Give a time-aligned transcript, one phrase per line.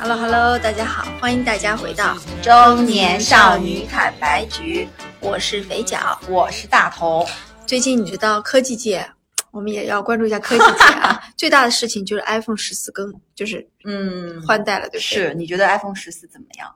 [0.00, 4.88] Hello Hello，大家好，欢迎大家回到中年少女坦白局，
[5.20, 7.24] 我是肥脚，我是大头。
[7.64, 9.08] 最近你知道科技界，
[9.52, 11.22] 我们也要关注一下科技界啊。
[11.38, 15.28] 最大的事情就是 iPhone 十四更，就是嗯换代了，对不对？
[15.28, 16.68] 是，你觉得 iPhone 十四怎么样？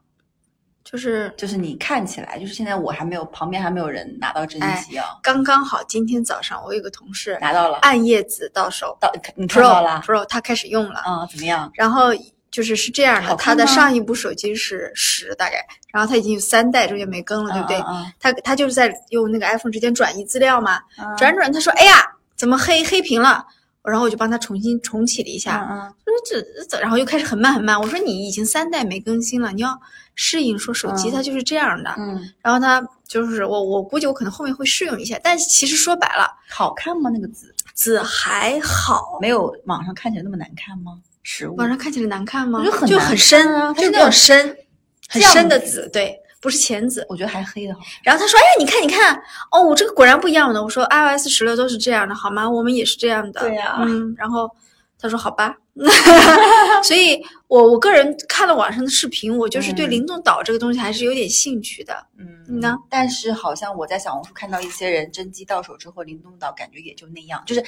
[0.88, 5.82] 就是就是你看起来，就是现在我还没有旁边还没有人拿到真机啊，刚刚好。
[5.88, 11.68] 今天早上我有个同事拿到了暗夜紫到手，到你看到了 Pro，他开始用了，嗯，怎么样？
[11.74, 12.10] 然后
[12.52, 15.56] 就是是这样的，他的上一部手机是十大概，
[15.92, 17.78] 然后他已经有三代中间没更了，对不对？
[17.88, 21.94] 嗯他他就是在用那个 iPhone 之间转移资料嘛，嗯转转他说，哎呀，
[22.36, 23.44] 怎么黑黑屏了？
[23.90, 27.80] 然后我就帮他重新重启了一下，嗯说这这，然后又开始很慢很慢。
[27.80, 29.78] 我说你已经三代没更新了，你要
[30.14, 31.94] 适应，说手机嗯它就是这样的。
[31.98, 37.10] 嗯，然后他就是我，我估计我可能后面会适应一下，但其实说白了，好看吗？
[37.10, 39.18] 那个字字还好。
[39.20, 40.98] 没有网上看起来那么难看吗？
[41.22, 42.64] 实物网上看起来难看吗？
[42.64, 44.56] 就很就很深啊它就是那那种种深，
[45.08, 47.04] 很深的子字，对，不是浅紫。
[47.08, 47.80] 我觉得还黑的好。
[48.04, 52.48] 然后他说：“哎呀，你看，你看，哦，我这个果然不一样的。”我说：“iOS 十六都是这样的，好吗？
[52.48, 54.14] 我们也是这样的。”对呀嗯。
[54.16, 54.48] 然后
[54.98, 55.56] 他说：“好吧。”
[56.82, 62.06] 所以我我个人看了网上的视频，我就是对嗯灵动岛这个东西还是有点兴趣的。
[62.18, 62.76] 嗯，你呢？
[62.88, 67.62] 但是好像我在小红书看到一些人真机到手之后，灵动岛感觉也就那样，就是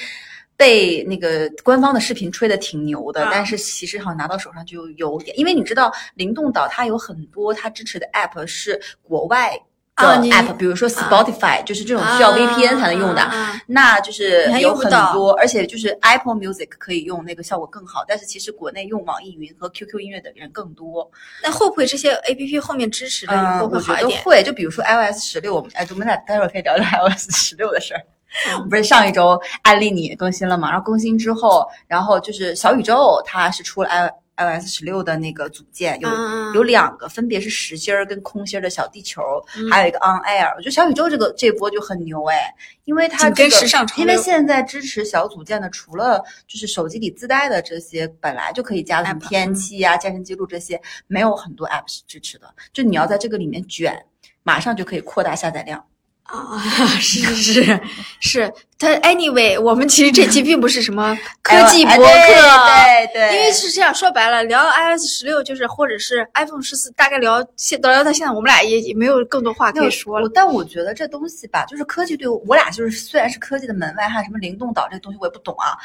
[0.59, 9.57] 被那个官方的视频吹的挺牛的，啊但是其实好像拿到手上就有点，因为你知道灵动岛它有很多它支持的 app 是国外
[9.95, 13.31] 的 app，、比如说 Spotify，、就是这种需要 VPN 才能用的。
[13.67, 18.03] 那就是有很多，而且就是 Apple Music 可以用，那个效果更好。
[18.05, 21.09] 但是其实国内用网易云和 QQ 音乐的人更多。
[21.41, 24.09] 那会不会这些 APP 后面支持的嗯，会我不会好一点？
[24.09, 28.03] 觉得会，就比如说 iOS 十六，我们哎，我们俩待会儿可以聊聊 iOS 十六的事儿。
[28.51, 30.69] 嗯 不是上一周安利你更新了嘛？
[30.69, 39.21] 然后更新之后，然后就是小宇宙它是出了 i iOS 十六的那个组件，有、嗯有两个，分别是实心儿跟空心儿的小地球，
[39.57, 40.55] 嗯还有一个 On Air。
[40.55, 42.55] 我觉得小宇宙这个这波就很牛哎，
[42.85, 52.47] 因为它、跟这个时尚潮因为现在支持小组件的，除了就是手机里自带的这些本来就可以加的什么天气呀、健身记录这些，没有很多 App 是支持的。
[52.71, 54.05] 就你要在这个里面卷，
[54.43, 55.83] 马上就可以扩大下载量。
[56.31, 56.59] 啊，
[56.99, 57.81] 是是是
[58.19, 70.29] 是是，它 anyway，我们其实这期并不是什么 科技哎博客，对对对，因为是这样说白了，聊 iOS 十六就是或者是 iPhone 十四，大概聊现聊到现在，我们俩也也没有更多话可以说了。
[70.33, 75.75] 但我觉得这东西吧，就是科技对我我俩就是虽然是科技的门外汉，什么灵动岛这个东西我也不懂啊，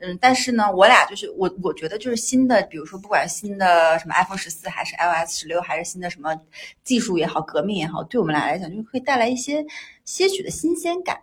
[0.00, 6.32] 嗯，但是呢，我俩就是我我觉得就是新的，比如说不管新的什么 iPhone 十四，还是 iOS 十六，还是新的什么
[6.84, 9.64] 技术也好，革命也好，对我们俩来讲，就是会带来一些
[10.04, 11.18] 些许的新鲜感。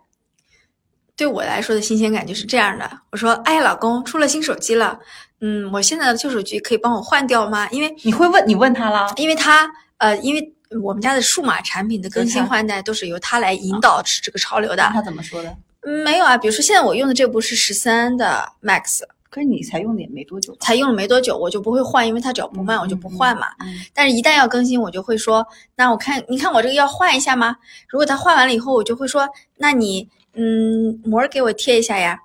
[1.22, 4.98] 对我来说的新鲜感就是这样的，我说，哎呀，老公，出了新手机了，
[5.40, 7.68] 嗯，我现在的旧手机可以帮我换掉吗？
[7.70, 9.06] 因为你会问你问他了？
[9.14, 10.52] 因为他呃，因为
[10.82, 14.82] 我们家的数码产品的更新换代都是由他来引导这个潮流的。
[14.92, 15.56] 他怎么说的？
[15.82, 23.46] 嗯，没有啊，比如说现在我用的这部是十三的 Max，可是你才用的也没多久，才用了没多久，我就不会换，因为它只要不慢我就不换嘛。
[23.60, 23.72] 嗯。
[23.72, 25.46] 嗯但是，一旦要更新，我就会说，
[25.76, 27.54] 那我看，你看我这个要换一下吗？
[27.88, 29.28] 如果他换完了以后，我就会说，
[29.58, 32.18] 那你，嗯，膜给我贴一下呀。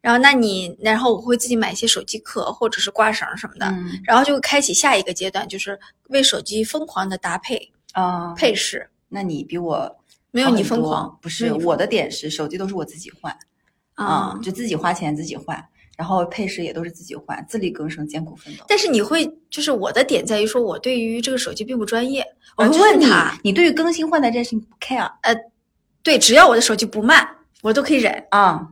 [0.00, 8.88] 然后，那你，然后我会自己买一些手机壳或者是挂绳什么的，嗯然后就开启下一个阶段，就是为手机疯狂的搭配啊，配饰。
[9.08, 9.96] 那你比我
[10.30, 13.34] 没有你疯狂，不是我的点是手机都是我自己换。
[13.94, 15.56] 啊、嗯，就自己花钱自己换，
[15.96, 18.64] 然后配饰也都是自己换，自力更生，艰苦奋斗。
[18.66, 22.26] 但是你会，就是我的点在于说，我对于这个手机并不专业，
[22.56, 25.32] 我会呃就是你问他，，你对于更新换代这件事情不 care 呃
[26.02, 27.24] 对，只要我的手机不慢，
[27.64, 28.24] 我都可以忍。
[28.30, 28.68] 啊？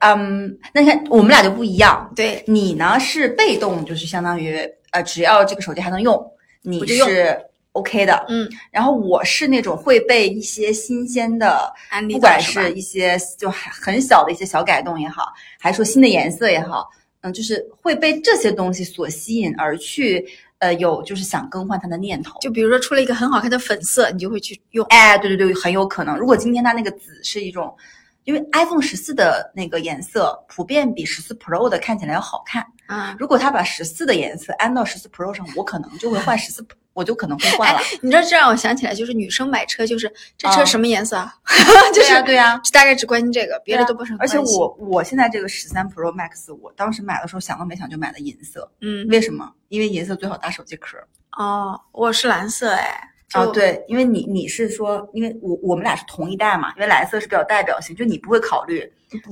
[0.00, 4.58] 嗯，那你看我们俩就不一样，对，你呢是被动，就是相当于
[4.90, 6.32] 呃，只要这个手机还能用，
[6.62, 7.36] 你就是
[7.72, 8.24] OK 的。
[8.28, 16.88] 嗯，然后我是那种会被一些新鲜的，安利不管是一些就很很小的一些小改动也好，还是说新的颜色也好，
[17.22, 20.24] 嗯，就是会被这些东西所吸引而去，
[20.58, 22.38] 呃，有就是想更换它的念头。
[22.40, 24.86] 就比如说出了一个很好看的粉色，你就会去用。
[24.90, 26.16] 哎，对对对，很有可能。
[26.16, 27.74] 如果今天它那个紫是一种，
[28.26, 32.66] 因为 iPhone 十四的那个颜色普遍比十四 Pro 的看起来要好看。
[32.86, 37.80] 啊，如果它把十四的颜色安到十四 Pro 上，我可能就会换 十四，我就可能会换了。
[38.02, 41.32] 你知道这让我想起来，就是女生买车，就是这车啊什么颜色啊？
[41.94, 44.38] 就是对呀、对呀、大概只关心这个，别的都不是很而且。
[44.38, 49.52] 我我现在这个十三 Pro Max，我当时买的时候想都没想就买了银色，嗯为什么？
[49.68, 50.98] 因为银色最好搭手机壳。
[51.38, 53.00] 哦，我是蓝色哎。
[53.28, 58.90] 就哦，，对，因为你你是说，因为我我们俩是同一代嘛，因为蓝色是比较代表性，就你不会考虑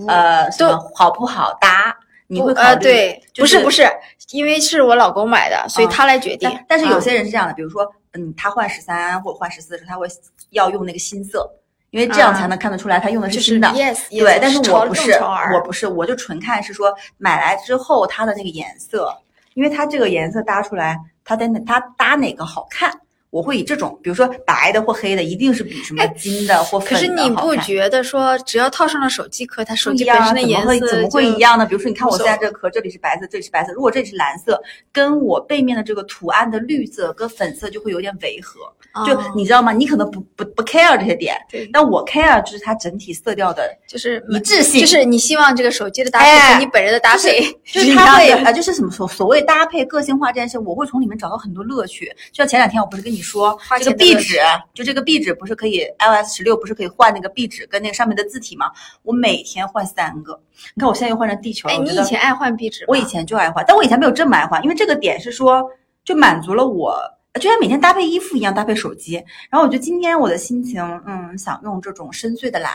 [0.09, 1.97] 呃什都么好不好搭，
[2.27, 2.67] 你会考虑？
[2.69, 3.89] 呃，对，就不是不是，
[4.33, 6.51] 因为是我老公买的，所以嗯他来决定。
[6.51, 10.07] 但但是有啊些人是这样的，比如说，嗯，他换十三或者换十四的时候，他会
[10.51, 11.49] 要用那个新色，
[11.91, 13.69] 因为这样啊才能看得出来他用的是新的。
[13.69, 15.13] yes，对，但是我不是，
[15.53, 19.17] 我不是，我就纯看是说买来之后它的那个颜色，
[19.55, 22.93] 因为它这个颜色搭出来，它在哪它搭哪个好看，
[23.35, 31.67] 我会以这种，比如说白的或黑的，一定是比什么金的或粉的可是你不觉得说，只要套上了手机壳，它手机本身的颜色怎么会怎么会一样呢？
[31.67, 33.73] 比如说，你看我现在这个壳，这里是白色，这里是白色。
[33.73, 38.61] 如果这里是蓝色，跟我背面的这个图案的绿色跟粉色就会有点违和。
[39.05, 39.73] 就哦你知道吗？
[39.73, 52.07] 你可能不不不 care 这些点，对，但我 care 就是它整体色调的就是一致性，就是你希望这个手机的搭配哎和你本人的搭配就是一样的它会啊，就是什么所所谓搭配个性化这件事，我会从里面找到很多乐趣。
[52.31, 54.39] 就像前两天我不是跟你说这个壁纸，
[54.75, 58.71] 就这个壁纸不是可以 iOS 十六不是可以换那个壁纸跟那个上面的字体吗？
[59.03, 60.41] 我每天换三个。
[60.75, 61.75] 你看我现在又换成地球了。
[61.75, 62.85] 哎，你以前爱换壁纸？
[62.87, 65.69] 我以前就爱换，但我以前没有这么爱换，因为这个点是说
[66.05, 66.97] 就满足了我。
[67.41, 69.15] 就像每天搭配衣服一样搭配手机，
[69.51, 72.73] 然后我觉得今天我的心情，嗯，想用这种深邃的蓝，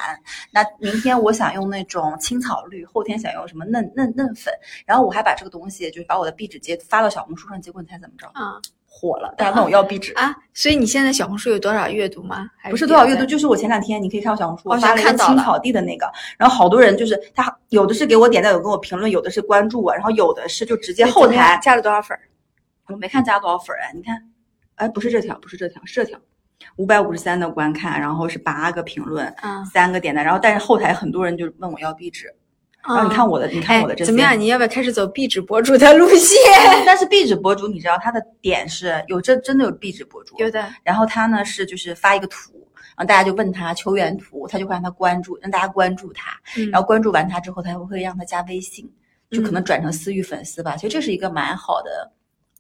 [0.51, 4.53] 那明天我想用那种青草绿，后天想用什么嫩嫩嫩粉，
[4.85, 8.27] 然后我还把这个东西，就是把我的壁纸直接发到小红书上，结果你猜怎么着？
[8.33, 8.59] 啊
[8.89, 12.49] 火了，大家问我要壁纸，啊，所以你现在小红书有多少阅读吗？
[12.57, 22.21] 还不是多少阅读，就是我前两天你可以看我小红书，我发了一个青草地的那个，然后好多人就是他有的是给我点赞，有跟我评论，有的是关注我，然后有的是就直接后台加了多少粉儿？
[22.87, 24.21] 我没看加多少粉儿哎，你看，
[24.75, 26.19] 哎，不是这条，不是这条，是这条，
[26.77, 32.33] 五百五十三的观看，然后是八个评论，啊，三个点赞，然后但是后台很多人就问我要壁纸，
[32.81, 34.39] 然后你看我的，你看哎我的怎么样？？
[34.39, 36.37] 你要不要开始走壁纸博主的路线？
[36.85, 42.53] 但是壁纸博主，你知道他的点是有真真的有壁纸博主，有的，然后他呢是就是发一个图，
[42.95, 48.89] 然后大家就问他求援图，他就会让他关注，让大家关注他，嗯然后关注完他之后，他会让他加微信，
[49.29, 50.75] 就可能转成私域粉丝吧。
[50.75, 52.11] 其实这是一个蛮好的、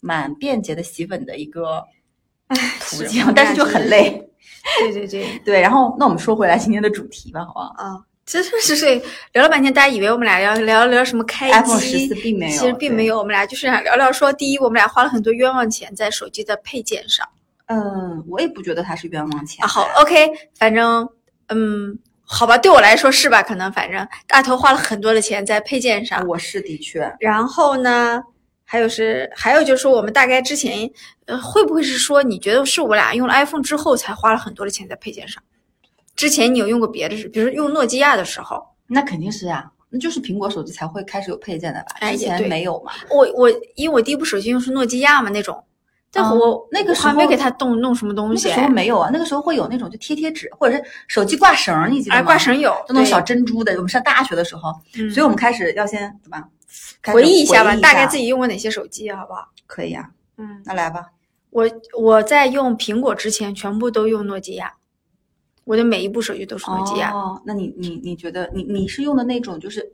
[0.01, 1.83] 蛮便捷的洗粉的一个
[2.81, 3.87] 途是径，但是就很。
[3.87, 4.25] 累。
[4.79, 8.85] 对对对，对，然后那我们说回来今天的主题吧，好不好啊，真的是是
[9.33, 17.27] 聊了半天，大家以为我们俩要聊聊什么开十机，并没有，其实并没有，我们俩就是想聊聊说，第一，我们俩花了很多冤枉钱在手机的配件上。
[17.65, 19.65] 嗯，我也不觉得它是冤枉钱。
[19.65, 19.67] 啊。
[19.67, 20.29] 好，OK，
[20.59, 21.09] 反正
[21.47, 23.41] 嗯，好吧，对我来说是吧？
[23.41, 28.21] 可能反正大头花了很多的钱在配件上，我是的确，然后呢，
[28.63, 30.87] 还有是还有就是说，我们大概之前
[31.25, 35.41] 呃，会不会是说你觉得是我俩用了 iPhone 之后才花了很多的钱在配件上？
[36.19, 42.11] 之前你有用过别的是，比如说用诺基亚的时候，那肯定是呀、那就是苹果手机才会开始有配件的吧？
[42.11, 42.91] 之前没有嘛。
[43.09, 45.63] 我我因为我第一部手机用是诺基亚嘛那种，
[46.11, 52.19] 但嗯我、那个时候还没给他动弄什么东西，那个时候没有啊，那个时候会有那种就贴贴纸，或者是手机挂绳儿，你记得吗？
[52.19, 53.71] 哎挂绳有就那种小珍珠的。
[53.75, 56.43] 我们上大学的时候，嗯所以我们开始要先怎么
[57.13, 59.47] 回忆一下吧，大概自己用过哪些手机，好不好？
[59.65, 60.09] 可以啊。
[60.37, 61.05] 嗯，那来吧，
[61.51, 61.65] 我
[61.97, 64.73] 我在用苹果之前，全部都用诺基亚，
[65.69, 67.11] 我的每一部手机都是诺基亚。
[67.11, 69.87] 哦，那你你你觉得你你是用的那种就是，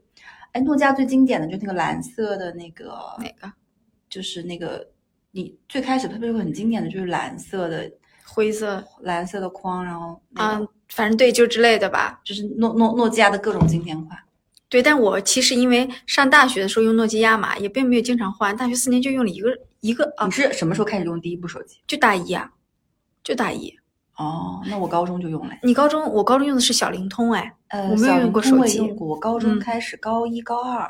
[0.54, 3.52] 哎，诺基亚最经典的就那个蓝色的那个，哪个？
[4.10, 4.88] 就是那个
[5.32, 7.92] 你最开始特别会很经典的就是蓝色的
[8.26, 12.22] 灰色蓝色的框，然后那啊个、，反正对，就之类的吧。
[12.24, 14.18] 就是诺诺诺基亚的各种经典款。
[14.70, 19.50] 对，但我其实因为上大学的时候用诺基亚嘛，也并没有经常换，大学四年就用了一个
[19.82, 21.80] 一个啊你，是什么时候开始用第一部手机？
[21.86, 22.50] 就大一啊，
[23.26, 23.78] 就大一。
[24.18, 25.54] 哦，那我高中就用了。
[25.62, 29.08] 你高中，我高中用的是小灵通，哎，呃，我没有用过手机我用过。
[29.08, 30.90] 我高中嗯开始，高一、高二，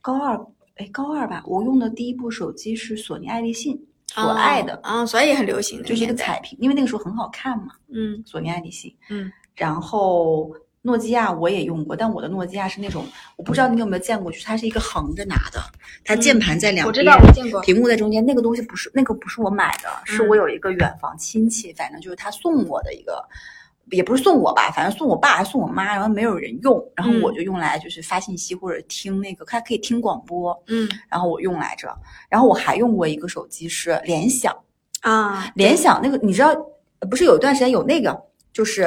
[0.00, 0.36] 高二，
[0.76, 3.80] 哎，高二吧，我用的第一部手机是索尼爱立信，
[4.16, 8.92] 我爱的，啊，所以也很流行的就是一个彩屏，因为那个时候很好看嘛，嗯索尼爱立信。
[9.10, 10.50] 嗯，然后
[10.82, 13.04] 诺基亚我也用过，但我的诺基亚是那种，
[13.36, 15.60] 我不知道你有没有见过，就是它是一个横着拿的，
[16.04, 17.60] 它键盘在两边，嗯我知道，我见过。
[17.60, 23.24] 屏幕在中间，那个东西不是那个不是我买的，是嗯我有一个远房亲戚，反正就是他送我的一个，
[23.90, 31.96] 也不是送我吧，反正送我爸还送我妈，然后没有人用，然后嗯我就用来就是发信息或者听那个，它可以听广播，嗯然后我用来着。
[32.28, 34.52] 然后我还用过一个手机是联想，
[35.02, 36.48] 啊，联想那个你知道，
[36.98, 38.20] 呃不是有一段时间有那个
[38.52, 38.82] 就是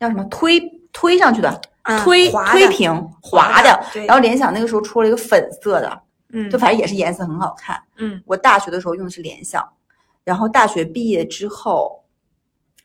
[0.00, 0.60] 叫什么推
[0.96, 1.60] 推上去的。
[1.82, 7.80] 啊推推平滑滑的对然后联想那个时候出了一个粉色的，嗯，就反正也是颜色很好看。
[7.98, 9.64] 嗯我大学的时候用的是联想，
[10.24, 12.02] 然后大学毕业之后，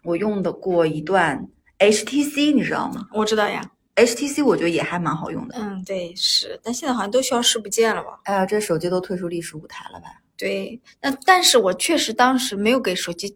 [0.03, 1.47] 我用的过一段
[1.79, 3.63] HTC，你知道吗我知道呀。
[3.95, 5.55] ？HTC 我觉得也还蛮好用的。
[5.57, 8.19] 嗯，对，是，但现在好像都消失不见了吧？
[8.25, 10.09] 哎呀，这手机都退出历史舞台了吧？
[10.37, 13.35] 对，那但是我确实当时没有给手机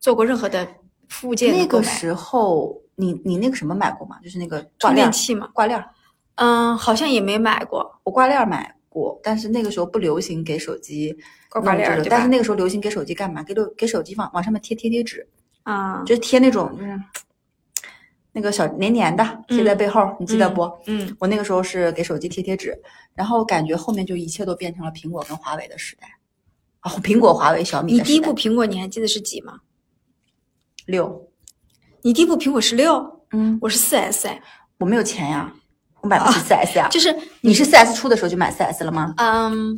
[0.00, 0.66] 做过任何的
[1.08, 4.18] 附件的那个时候，你你那个什么买过吗？
[4.24, 5.48] 就是那个充链电器嘛。
[5.54, 5.88] 挂链儿。
[6.34, 11.16] 嗯，好像也没买过我挂链买过，但是那个时候不流行给手机
[11.48, 12.16] 挂挂链儿，弄这种对吧？
[12.16, 13.42] 但是那个时候流行给手机干嘛？
[13.42, 15.26] 给手给手机往往上面贴贴贴纸，
[15.62, 17.00] 啊，就是贴那种就是
[18.32, 20.70] 那个小黏黏的贴在背后，你记得不？
[20.86, 22.78] 嗯，我那个时候是给手机贴贴纸，
[23.14, 26.06] 然后感觉后面就一切都变成了苹果跟华为的时代。
[26.82, 29.58] 哦，苹果、华为、小米你第一部苹果你还记得是几吗？
[30.84, 31.28] 六，
[32.06, 34.40] 你第一部苹果是六，嗯，我是四 S 哎，
[34.78, 35.52] 我没有钱呀，
[36.00, 36.86] 我买不起四 S 呀。
[36.88, 39.12] 就是你是四 S 出的时候就买四 S 了吗？
[39.16, 39.76] 嗯，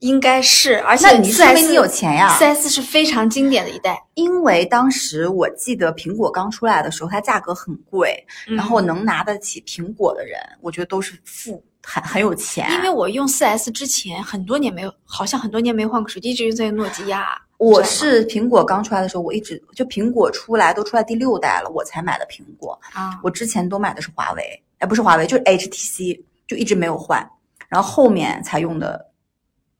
[0.00, 12.70] 应该是，而且那你四说明 S 你有钱呀四 S 是非常经典的一代，因为当时我记得苹果刚出来的时候，它价格很贵，嗯然后能拿得起苹果的人，我觉得都是富很很有钱。
[12.70, 17.40] 因为我用四 S 之前很多年没有，好像很多年没换过手机，一直用在诺基亚。
[17.64, 22.78] 我是苹果刚出来的时候，我一直就苹果出来都出来第六代了，我才买的苹果。
[22.92, 27.26] 啊，我之前都买的是华为，哎，不是华为，就是 HTC，就一直没有换，
[27.68, 29.06] 然后后面才用的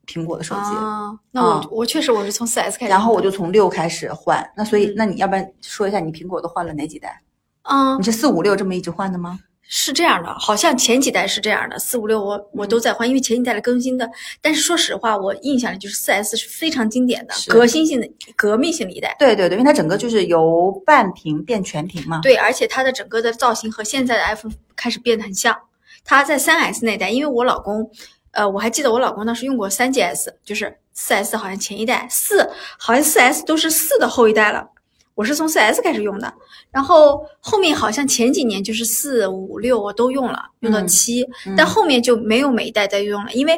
[0.07, 0.61] 苹果的手机。
[0.75, 7.21] 啊，那我、啊我确实我是从四 S 开始，然后我就从六开始换，那所以嗯那你要不然说一下你苹果都换了哪几代？
[7.65, 9.39] 嗯你是四五六这么一直换的吗？
[9.67, 14.09] 是这样的，好像前几代是这样的，四五六我我都在换，因为前几代的更新的。
[14.41, 19.17] 但是说实话，我印象里就是四 S 是非常经典的、革新性的、革命性的一代。
[19.19, 22.21] 对对对，因为它整个就是由半屏变全屏嘛。
[22.23, 25.57] 对，而且它的整个的造型和现在的 iPhone 开始变得很像。
[26.05, 27.91] 它在三 S 那代，因为我老公，
[28.33, 34.69] 呃，我还记得我老公当时用过三 GS，就是四 S 好像前一代，四好像四 S 都是四的后一代了。
[35.15, 36.33] 我是从四 S 开始用的，
[36.71, 43.57] 然后后面好像前几年就是四五六我都用了，用到嗯七、嗯但后面就没有每一代再用了，因为，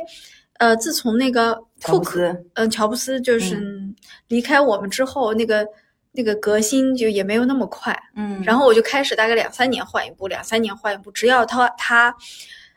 [0.58, 3.62] 呃，自从那个库克，斯，嗯、乔布斯就是
[4.28, 5.66] 离开我们之后，那个
[6.12, 12.14] 那个革新就也没有那么快，嗯，然后我就开始大概两三年换一部，两三年换一部，只要它它，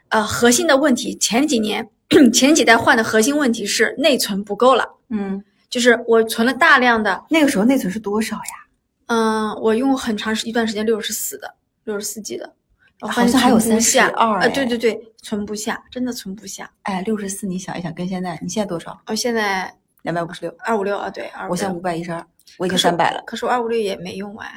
[0.07, 1.89] 呃，核心的问题，前几年
[2.33, 8.59] 前几代换的核心问题是内存不够了，嗯，就是我存了大量的，那个时候内存是多少呀？
[9.10, 12.54] 嗯、我用很长时一段时间六十四的，六十四 G 的，
[13.00, 16.70] 然后好像还有存不下，32呃，对哎对对，存不下，真的存不下。
[16.84, 19.00] 哎，六十四，你想一想，跟现在你现在多少？
[19.08, 22.24] 我现在两百五十六，二五六啊，对，我现在五六，百一十二，
[22.58, 23.22] 我已经三百了。
[23.25, 24.48] 可是我二五六也没用完，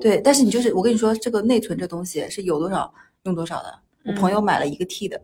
[0.00, 2.92] 对，但是你就是我跟你说，这个内存这东西是有多少
[3.24, 3.78] 用多少的。
[4.06, 5.20] 我朋友买了一个 T 的，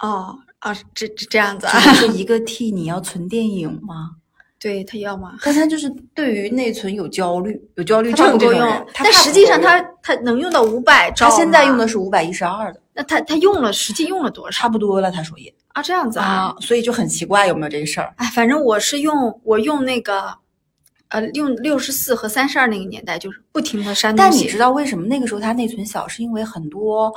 [0.00, 4.16] 哦啊，这这这样子啊，就是一个 T，你要存电影吗？
[4.60, 5.38] 对他要吗？
[5.44, 11.28] 但他就是对于内存有焦虑，有焦虑症这种人，，但实际上他他能用到五百兆。
[11.28, 15.12] 他现在用的是五百一十二的，那他他用了实际用了多少差不多了。
[15.12, 15.82] 他说也啊？
[15.82, 16.24] 这样子啊？
[16.24, 18.12] 啊，所以就很奇怪有没有这个事儿？
[18.16, 20.34] 哎，反正我是用我用那个，
[21.10, 24.16] 呃，用六十四和三十二那个年代，就是不停的删。
[24.16, 26.08] 但你知道为什么那个时候它内存小？
[26.08, 27.14] 是因为很多，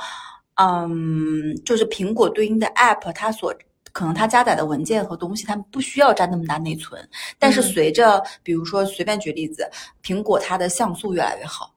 [0.62, 3.52] 嗯，就是苹果对应的 App 它所
[3.92, 7.00] 可能它加载的文件和东西，它们不需要占那么大内存。
[7.38, 9.70] 但是嗯随着，比如说随便举例子，
[10.04, 11.72] 苹果它的像素越来越好。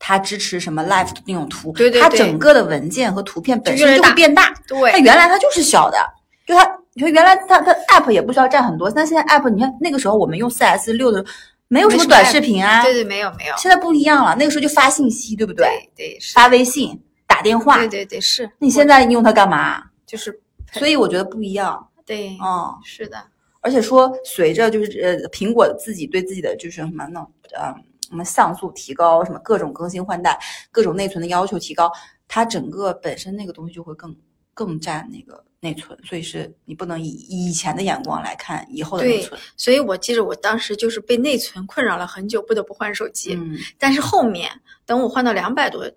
[0.00, 4.54] 它支持什么 Live 的那种图，它对对对整个的文件和图片本身就会变大。
[4.64, 5.98] 对它原来它就是小的，
[6.46, 11.24] 就它，你说原来它它 App 也不需要占很多，但现在 App 你看那个时候我们用 4S 六的，
[11.66, 15.66] 没有什么么短视频啊，对对没有没有，现在不一样了，那个时候就发信息，对不对？
[15.96, 16.96] 对对是，发微信、
[17.26, 17.76] 打电话。
[17.78, 18.44] 对对对是。
[18.60, 19.82] 那你现在用它干嘛？
[20.06, 20.40] 就是
[20.72, 21.88] 所以我觉得不一样。
[22.04, 23.22] 对，嗯，是的，
[23.60, 27.26] 而且说随着就是呃苹果自己对自己的就是什么呢？
[27.54, 27.74] 呃，
[28.08, 30.38] 什么像素提高，什么各种更新换代，
[30.70, 31.92] 各种内存的要求提高，
[32.26, 34.16] 它整个本身那个东西就会更
[34.54, 39.40] 更占那个内存，所以是你不能以以前的眼光来看以后的内对存。
[39.56, 43.34] 所以我记得我当时就是被内存困扰了很久，不得不换手机。
[43.34, 44.50] 嗯，但是后面
[44.86, 45.90] 等我换到两百多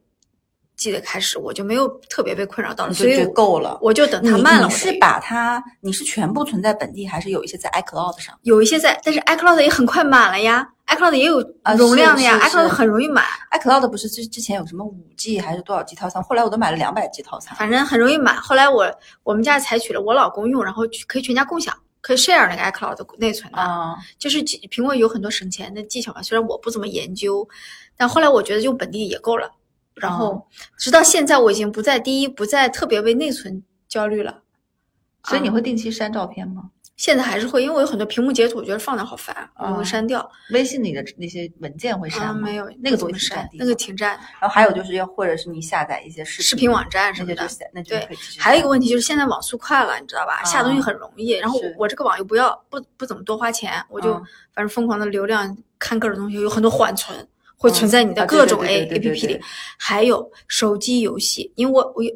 [0.81, 3.77] G 的开始，我就没有特别被困扰到了，所以我够了。
[3.83, 4.65] 我就等它慢了。
[4.65, 8.35] 你是我再用把它，你是全部存在本地，还是有一些在 iCloud 上？
[8.41, 16.23] 有一些在，但是 iCloud 也很快满了呀，iCloud 也有啊容量的呀、是是 i c l o u d 很容易满，iCloud 不是之之前有什么五 G 还是多少 G 套餐？
[16.23, 17.55] 后来我都买了两百 G 套餐。
[17.55, 18.35] 反正很容易满。
[18.37, 26.23] 后来我我们家采取了我老公用，然后可以全家共享，可以 share 那个 iCloud 的内存的，啊、就是其苹果有很多省钱的技巧嘛。
[26.23, 27.47] 虽然我不怎么研究，
[27.95, 29.47] 但后来我觉得用本地也够了。
[29.95, 34.41] 然哦后直到现在，我已经不再第一不再特别为内存焦虑了。
[35.23, 36.71] 所以你啊会定期删照片吗？
[36.97, 40.29] 现在还是会，因为我有很多屏幕截图，我觉得放那好烦，我啊会删掉。
[40.51, 42.35] 微信里的那些文件会删？
[42.35, 44.11] 没有那个怎么东西删那个方挺占。
[44.39, 47.47] 然后还有就是要，或者是你下载一些视视频网站什么的
[47.83, 48.07] 对
[48.37, 50.43] 还有一个问题就是现在网速快了，你知道吧？
[50.43, 51.31] 下东西很容易。
[51.31, 57.27] 然后是我这个网又不要不不怎么多花钱，我就嗯反正疯狂的流量看各种东西，有很多缓存
[57.61, 59.39] 会嗯存在你的各种 A 对 A 对 P P 里，
[59.77, 62.11] 还有手机游戏，因为我我有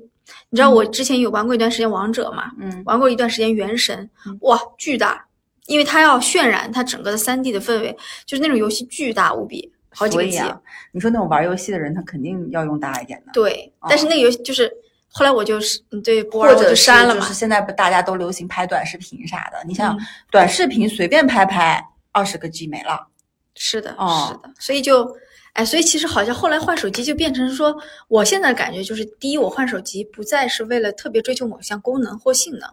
[0.49, 2.51] 你知道我之前有玩过一段时间王者嘛？
[2.59, 4.09] 嗯玩过一段时间原神，
[4.41, 5.23] 哇，巨大，
[5.67, 10.39] 因为它要渲染它整个的三 D 的氛围，就是那种游戏巨大无比，好几个 G。
[10.39, 10.59] 啊，
[10.91, 13.31] 你说那种玩游戏的人，他肯定要用大一点的。
[13.31, 14.71] 对，哦但是那个游戏就是
[15.09, 17.33] 后来我就是嗯对不玩我就或者是删了嘛就是。
[17.35, 23.07] 现在不大家都流行拍短视频啥的，你想想嗯短视频随便拍拍二十个 G 没了。
[23.55, 25.07] 是的，哦是的，所以就，
[25.55, 27.73] 哎，所以其实好像后来换手机就变成说，
[28.09, 32.69] 我现在感觉就是，第一，我换手机不再是为了特别追求某项功能或性能，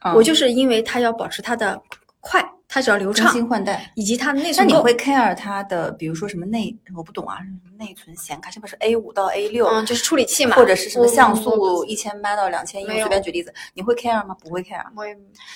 [0.00, 1.80] 嗯我就是因为它要保持它的
[2.20, 3.92] 快，它只要流畅更畅，新换代。
[3.94, 4.66] 以及它的内存。
[4.66, 12.86] 那你会 care 它的，比如说什么内，我不懂啊，什么内存显卡，是不是 A 五到 A 六、嗯，就是处理器嘛，或者是什么我像我素一千八到两千一？
[12.86, 14.36] 我随便举例子，你会 care 吗？
[14.40, 14.84] 不会 care。
[14.96, 15.12] 我也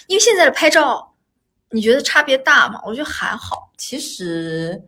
[0.06, 1.12] 因为现在的拍照，
[1.72, 2.80] 你觉得差别大吗？
[2.86, 4.80] 我觉得还好其实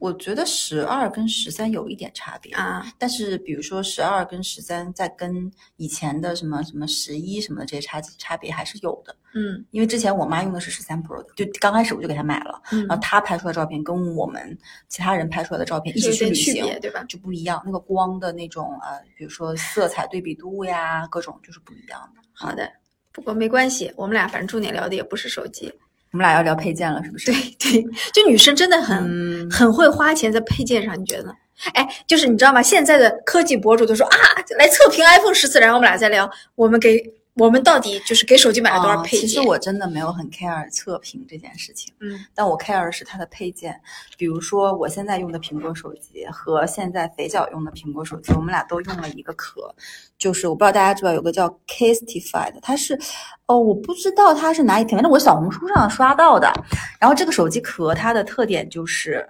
[0.00, 2.52] 我觉得十二跟十三有一点差别。
[2.54, 2.84] 啊。
[2.98, 9.14] 但是，比如说十二跟十三，在跟以前的什么什么十一什么的这些差差别还是有的。
[9.32, 17.04] 嗯因为之前我妈用的是十三 Pro 的，就刚开始我就给她买了，嗯然后她拍出来的照片跟我们其他人拍出来的照片一起去旅行，区别，对吧？
[17.04, 17.62] 就不一样。
[17.64, 22.20] 那个光的那种呃，比如说色彩对比度呀，各种就是不一样的。
[22.32, 22.68] 好的，
[23.12, 25.72] 不过没关系，我们俩反正重点聊的也不是手机。
[26.12, 27.30] 我们俩要聊配件了，是不是？
[27.32, 31.32] 对对，就女生真的很、嗯，很会花钱在配件上，你觉得呢？
[31.74, 32.62] 哎，就是你知道吗？
[32.62, 34.16] 现在的科技博主都说啊，
[34.58, 36.98] 来测评 iPhone 十四，然后我们俩再聊，我们给
[37.34, 39.20] 我们到底就是给手机买了多少啊配件？
[39.20, 43.80] 其实我真的没有很 care 测评这件事情，嗯但我 care 的是它的配件。
[44.18, 49.74] 比如说我现在用的苹果手机和现在肥脚用的苹果手机，我们俩都用了一个壳，
[50.18, 52.98] 就是我不知道大家知道有个叫 Caseified，，它是
[53.46, 56.52] 哦，我不知道它是哪里品，反正我小红书上刷到的。
[56.98, 59.26] 然后这个手机壳它的特点就是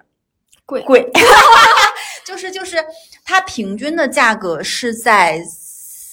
[0.65, 1.09] 贵贵，
[2.25, 2.77] 就是就是
[3.23, 5.41] 它平均的价格是在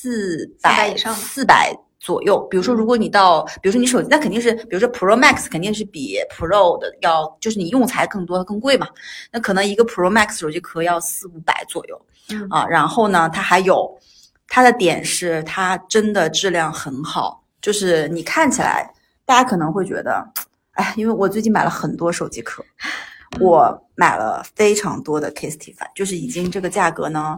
[0.01, 2.39] 四百400以上吧四百左右。
[2.49, 8.87] 比如说，如果你到，比如说你手机，那肯定是，比如说 Pro Max 肯定是比 Pro 的要，就是你用材更多更贵嘛。
[9.33, 12.65] 那可能一个 Pro Max 手机壳要四五百左右嗯啊。
[12.69, 13.99] 然后呢，它还有
[14.47, 18.89] 它的点是它真的质量很好，就是你看起来
[19.27, 20.25] 大家可能会觉得，
[20.75, 22.65] 哎，因为我最近买了很多手机壳。
[23.41, 27.37] 我买了非常多的 Casetify，就是已经这个价格呢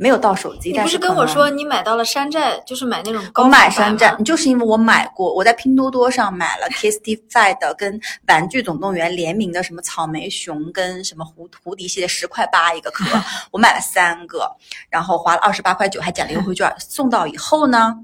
[0.00, 13.04] 没有到手机，你不是跟我说你买到了山寨，就是买那种高我买山寨吗，就是因为我买过，我在拼多多上买了 Casetify 的跟玩具总动员联名的什么草莓熊跟什么蝴蝴蝶系列十块八一个壳，
[13.50, 14.48] 我买了三个，
[14.88, 16.72] 然后花了二十八块九，还减了优惠券。
[16.78, 17.98] 送到以后呢，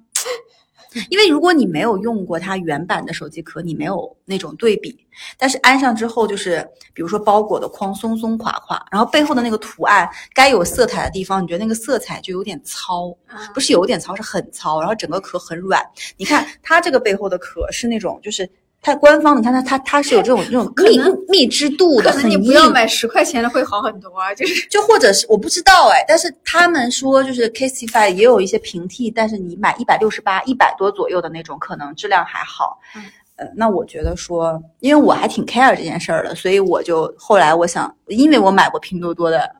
[1.10, 4.98] 因为如果你没有用过它原版的手机壳，你没有那种对比。
[5.38, 15.80] 但是安上之后，就是比如说包裹的框松松垮垮，然后背后的那个图案该有色彩的地方，你觉得那个色彩就有点糙，嗯不是有点糙，是很糙，然后整个壳很软。
[16.16, 18.48] 你看 它这个背后的壳是那种，就是
[18.84, 22.20] 它官方，你看它它它是有这种这种密密织度的，可。
[22.20, 32.78] 能你不要买十块钱的会好很多啊，就是就或者是我不知道哎，但是他们说就是 Casetify 也有一些平替，但是你买一百六十八、一百多左右的那种，可能质量还好。
[32.94, 33.02] 嗯
[33.36, 39.50] 呃，那我觉得说，因为我还挺 care 这件事儿的，所以我就后来我想，因为我买过拼多多的版，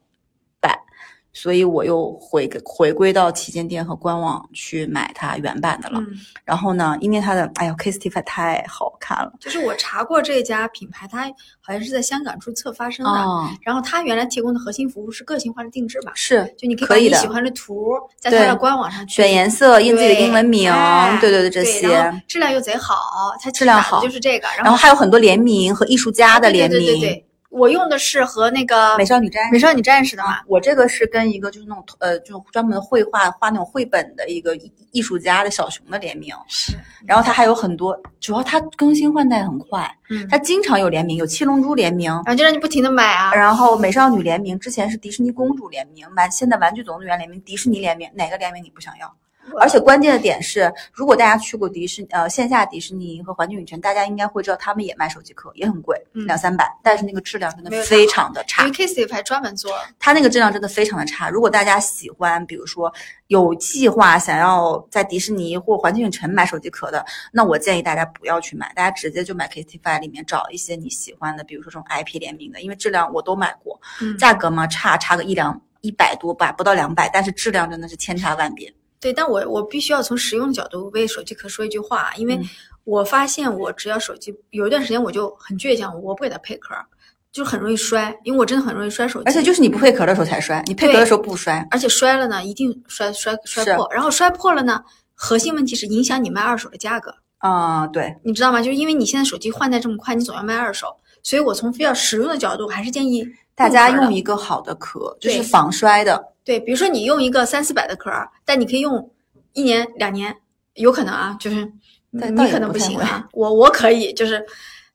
[1.35, 5.99] 所以我又回回归到旗舰店和官网去买它原版的了。
[5.99, 6.07] 嗯，
[6.45, 11.25] 然后呢，因为它的哎呦 Casetify 太好看了就是我查过这家品牌，它
[11.61, 22.23] 好像是在香港注册发生的，哦，然后它原来提供的核心服务是个性化的定制吧，是就你可以把你喜欢的图在它对的官网上去选颜色、印自己的英文名，哎对对对，这些。
[22.29, 22.97] 质量又贼好，
[23.41, 29.53] 它质量好就是这个，然然后还有很多联名和艺术家的联名，对对对对对，我用的是和那个美少女战士。
[29.53, 49.15] 美少女战士的嘛，我这个是跟一个就是那种呃，就专门绘画画那种绘本的一个艺艺术家的小熊的联名，是，然后它还有很多，主要它更新换代很快，嗯，它经常有联名，有七龙珠联名，然后就让你不停的买啊，然后美少女联名，之前是迪士尼公主联名，玩现在玩具总动员联名，迪士尼联名，哪个联名你不想要？
[49.61, 58.75] 而且关键的点是，如果大家去过迪士呃线下迪士尼和环球影城，大家应该会知道他们也卖手机壳，也很贵，嗯两三百，但是那个质量真的非常的差因为。
[58.75, 61.29] Casey 还专门做，它那个质量真的非常的差。
[61.29, 62.93] 如果大家喜欢，比如说
[63.29, 78.73] 有计划想要在迪士尼或环球影城买手机壳的，那我建议大家不要去买，大家直接就买 Casetify 里面找一些你喜欢的，比如说这种 IP 联名的，因为质量我都买过，嗯，价格嘛差差个一两一百多吧，不到两百，但是质量真的是千差万别。
[79.05, 82.45] 对，但我我必须要从实用角度为手机壳说一句话，因为嗯
[82.85, 86.87] 我发现我只要手机有一段时间我就很倔强，我不给它配壳儿，
[87.31, 91.69] 就很容易摔，因为我真的很容易摔手机，而且就是你不配壳的时候才摔，你配壳的时候不摔。
[91.71, 97.15] 而且摔了呢，一定摔摔摔破，然后摔破了呢，核心问题是影响你卖二手的价格。
[97.39, 98.63] 啊，对，你知道吗？
[98.63, 100.87] 就是因为你现在手机换代这么快，你总要卖二手，
[101.23, 103.23] 所以我从比较实用的角度，还是建议
[103.55, 106.33] 大家用一个好的壳，就是防摔的。
[106.45, 108.11] 对，比如说你用一个三四百的壳，
[108.45, 109.11] 但你可以用
[109.53, 110.37] 一年两年，
[110.75, 111.71] 有可能啊，就是
[112.11, 114.45] 你可能不行啊，我我可以，就是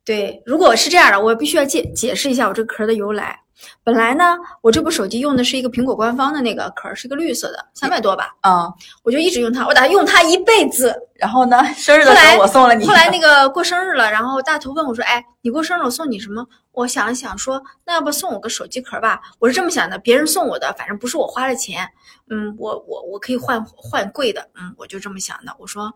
[0.04, 3.40] 对，如果是这样的，我必须要解解释一下我这个壳的由来。
[3.84, 8.36] 本来呢，我这部手机用的是一个苹果官方的那个壳，是个绿色的，三百多吧。
[8.42, 8.68] 啊，
[9.04, 10.96] 我就一直用它，我打算用它一辈子。
[11.16, 12.86] 然后呢，生日的时候我送了你。
[12.88, 21.86] 后来那个过生日了，然后大头问我说：“哎，你过生日我送你什么？”我想了想说：“那要不送我个手机壳吧？”我是这么想的，别人送我的，反正不是我花的钱。
[22.30, 24.48] 嗯，我我我可以换换贵的。
[24.56, 25.54] 嗯，我就这么想的。
[25.60, 25.94] 我说。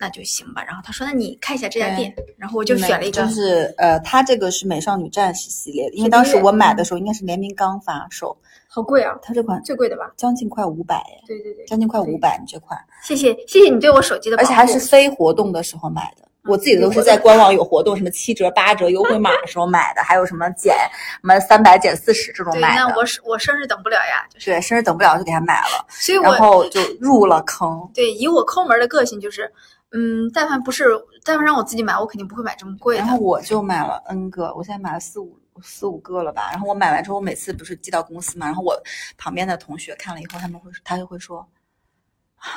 [0.00, 0.64] 那就行吧。
[0.64, 8.34] 然后他说：“那你看一下这家店。”然后我就选了一个，就是呃，他这个是美少女战士系列的，因为当时我买的时候应该是联名刚发售，
[8.66, 9.14] 好贵啊！
[9.22, 10.10] 他这款最贵的吧？
[10.16, 12.80] 将近快五百对对对，将近快五百，你这款。
[13.02, 16.26] 谢谢谢谢你对我手机的，而且还是非活动的时候买的。
[16.44, 20.74] 我自己都是在官网有活动，什么七折、八折优惠码的时候买的，还有什么减
[21.20, 22.82] 什么三百减四十这种买的。
[22.82, 27.86] 那我生我生日等不了呀，对，生日等不了就给他买了，所以然后就入了坑。
[27.92, 29.52] 对，以我抠门的个性就是。
[29.92, 30.84] 嗯，但凡不是，
[31.24, 33.02] 但凡让我自己买，我肯定不会买这么贵的。
[33.02, 36.48] 然后我就买了 N 个，我现在买了四五四五个了吧。
[36.52, 38.80] 然后我买完之后，我每次不是寄到公司嘛，然后我
[39.18, 41.44] 旁边的同学看了以后，他们会他就会说，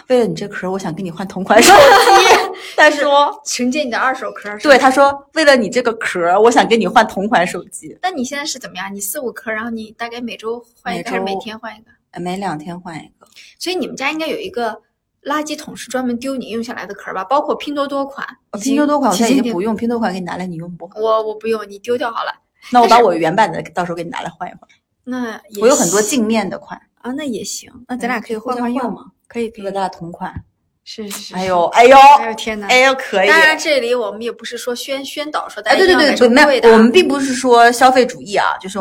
[0.10, 2.54] 为了你这壳，我想跟你换同款手机。
[2.78, 4.56] 他说承接你的二手壳。
[4.60, 7.98] 对，他说为了你这个壳，我想跟你换同款手机。
[8.00, 8.94] 那你现在是怎么样？
[8.94, 12.20] 你四五颗，然后你大概每周换一个，还是每天换一个？
[12.20, 13.28] 每两天换一个。
[13.58, 14.84] 所以你们家应该有一个。
[15.26, 17.24] 垃圾桶是专门丢你用下来的壳吧？
[17.24, 18.28] 包括拼多多款，
[18.62, 20.90] 拼多多款我现在已经不用，拼多多款给你拿来，你用不？
[20.96, 22.32] 我我不用，你丢掉好了。
[22.72, 24.62] 那我把我原版的到时候给你拿来换一换。
[25.06, 27.72] 那我有很多镜面的款啊，那也行。
[27.88, 29.12] 那咱俩可以换换用吗？
[29.28, 30.44] 可以，可以，咱俩同款。
[30.86, 33.28] 是是是，哎呦哎呦，哎呦天哪，哎呦可以。
[33.28, 38.78] 当然这里我们也不是说宣宣导说大家对对对，没有，我们并不是说消费主义啊，就是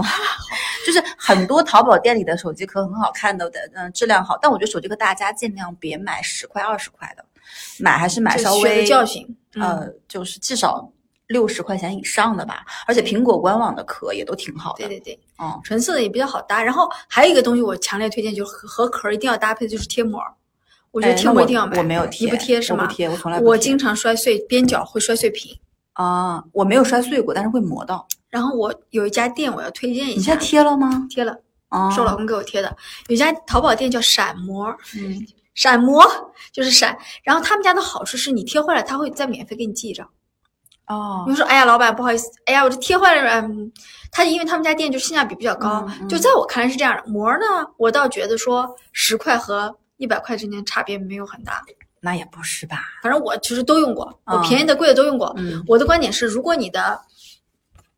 [0.85, 7.25] 就是很多淘宝店里的手机壳很好看的，嗯，质量好，但我觉得手机壳大家尽量别买十块二十块的，
[7.79, 10.91] 买还是买稍微教训，呃，就是至少
[11.29, 12.65] 六十块钱以上的吧。
[12.85, 16.61] 而且苹果官网的壳也都挺好的，对对对，嗯，纯色的也比较好搭。
[16.65, 20.21] 然后还有一个东西我强烈推荐，就是和壳一定要搭配的就是贴膜。
[20.93, 22.87] 我觉得贴膜一定要买，我没有贴，你不贴是吗？
[22.87, 25.59] 不贴，我从来我经常摔碎边角，会摔碎屏
[25.95, 26.45] 啊。
[26.53, 28.07] 我没有摔碎过，但是会磨到。
[28.29, 30.17] 然后我有一家店，我要推荐一下。
[30.17, 31.07] 你现在贴了吗？
[31.09, 31.33] 贴了，
[31.95, 32.77] 是我老公给我贴的。
[33.09, 36.05] 有家淘宝店叫闪膜，嗯，闪膜
[36.53, 36.97] 就是闪。
[37.23, 40.07] 然后他们家的好处是你贴坏了，他会再免费给你寄一张。
[40.89, 43.73] 哦，你说哎呀，老板不好意思，哎呀，我这贴坏了，嗯，
[44.11, 47.11] 他因为他们家店就性价比比较高，就在我看来是这样的。
[47.11, 49.75] 膜呢，我倒觉得说十块和。
[50.03, 51.63] 一百块之间差别没有很大，
[52.01, 52.83] 那也不是吧？
[53.01, 55.33] 反正我其实都用过，我便宜的、贵的都用过。
[55.69, 57.01] 我的观点是，如果你的，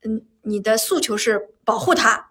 [0.03, 2.23] 嗯，你的诉求是保护它，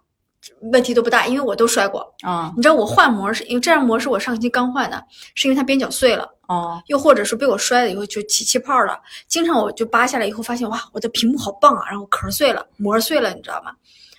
[0.71, 2.53] 问题都不大，因为我都摔过啊。
[2.55, 9.01] 你知道我换膜是因为这样膜是我上期刚换的，是因为它边角碎了哦，又或者是被我摔了以后就起气泡了。
[9.27, 13.71] 经常我就扒下来以后发现哇，我的屏幕好棒啊，然后壳碎了，膜碎了，你知道吗？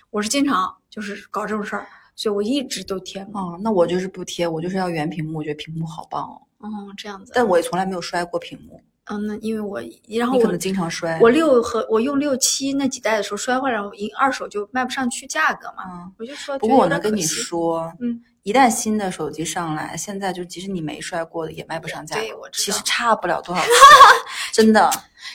[0.09, 1.87] 我是经常就是搞这种事儿。
[2.15, 6.41] 所以我一直都贴哦，那我就是不贴，我就是要原屏幕，我觉得屏幕好棒哦。
[6.59, 7.31] 哦，这样子。
[7.35, 8.81] 但我也从来没有摔过屏幕。
[9.07, 11.19] 嗯，那因为我然后我可能经常摔。
[11.21, 15.83] 我六和我用六七那几代的时候摔坏，然后一二手就卖不上去价格嘛。
[15.87, 16.57] 嗯，我就说。
[16.57, 22.15] 不过我能跟你说，嗯，一旦新的手机上来，现在就即使你没摔过的也卖不上价。
[22.15, 22.65] 对，我知道。
[22.65, 23.69] 其实差不了多少钱，
[24.53, 24.87] 真的。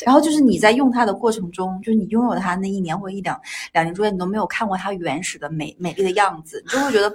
[0.07, 3.38] 然后就是你在用它的过程中，就是你拥有它那一年或一两
[3.73, 7.12] 两年之间，你都没有看过它原始的美美丽的样子，你就会觉得。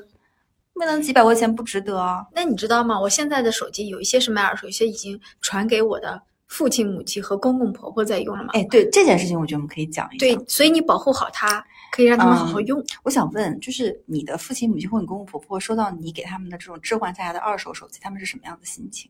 [0.74, 2.26] 为了几百块钱不值得啊？
[2.34, 3.00] 那你知道吗？
[3.00, 8.50] 我现在的手机有一些是卖二手，有些已经传给我的父亲、母亲和公公婆婆在用了嘛？
[8.52, 10.20] 哎，对这件事情，我觉得我们可以讲一下。
[10.20, 12.84] 对，所以你保护好它，可以让他们好好用。
[13.04, 19.10] 我想问，就是你的父亲、母亲或你公公婆婆收到你给他们的这种置换下来的二手手机，他们是什么样的心情？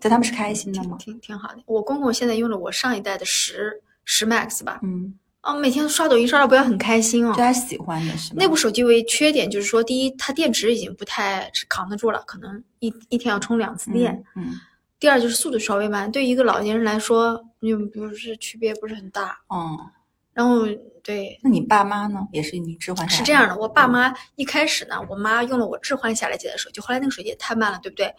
[0.00, 0.96] 在他们是开心的吗？
[0.98, 1.62] 挺挺好的。
[1.66, 4.80] 我公公现在用了我上一代的十十 Max 吧？
[4.82, 5.16] 嗯。
[5.42, 7.30] 哦，每天刷抖音刷的不要很开心哦。
[7.30, 14.24] 就他喜欢的是那部手机为缺点就是说，第一，它电池已经不太扛得住了，可能一一天要充两次电。
[14.34, 14.54] 嗯。
[14.98, 19.38] 第二就是速度稍微慢，对于一个老年人来说，就不是区别不是很大。
[19.54, 19.78] 嗯。
[20.34, 20.66] 然后
[21.02, 22.20] 对，那你爸妈呢？
[22.32, 23.18] 也是你置换下来？
[23.18, 28.14] 是这样的，我爸妈一开始呢，我妈用了我置换下来几台手机，后来那个手机也太慢了，对不对？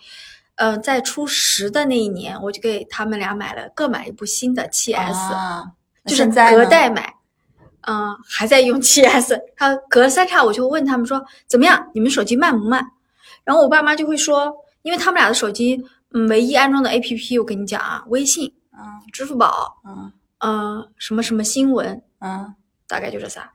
[0.56, 5.34] 嗯，在初十的那一年，我就给他们俩买了各买一部新的七 S。
[5.34, 5.66] 啊。
[6.06, 7.12] 就是隔代买，
[7.88, 12.86] 嗯、还在用七 S，他隔三差五就问他们说怎么样，你们手机慢不慢？
[13.44, 18.80] 然后我爸妈就会说，因为他们俩的手机，嗯，唯一安装的 APP 我跟你讲啊，微信、嗯
[19.12, 20.14] 支付宝，嗯
[20.46, 22.56] 嗯、什么什么新闻，嗯。
[22.88, 23.52] 大概就这仨。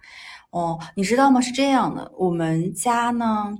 [0.50, 1.40] 哦，你知道吗？
[1.40, 3.56] 是这样的，我们家呢，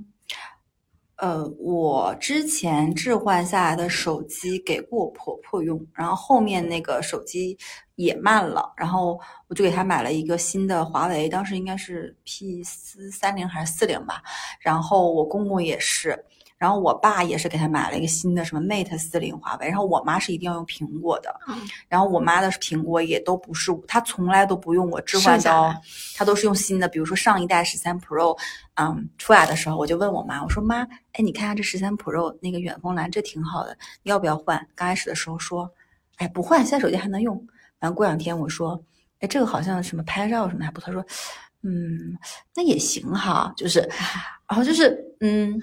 [1.15, 7.57] 呃，我之前置换下来的手机给过我婆婆用，然后后面那个手机
[7.95, 14.21] 也慢了，然后我就给她买了一个新的华为，当时应该是 P 四三零还是四零吧，
[14.59, 16.25] 然后我公公也是。
[16.61, 21.57] 然后我爸也是给他买了一个新的什么 Mate 四零华为，然后我妈是一定要用苹果的，嗯
[21.89, 25.75] 然后我妈的苹果也都不是，她从来都不用我置换的哦，
[26.15, 26.87] 她都是用新的。
[26.87, 28.37] 比如说上一代十三 Pro，
[28.75, 34.55] 嗯，出来的时候我就问我妈，我说妈，哎，你看下这十三 Pro 那个远峰蓝，这挺好的，你要不要换？
[34.75, 35.67] 刚开始的时候说，
[36.17, 37.43] 哎，不换，现在手机还能用。
[37.79, 38.79] 然后过两天我说，
[39.19, 41.03] 哎，这个好像什么拍照什么还不错，她说，
[41.63, 42.15] 嗯，
[42.55, 43.79] 那也行哈，就是，
[44.47, 45.59] 然后就是，嗯，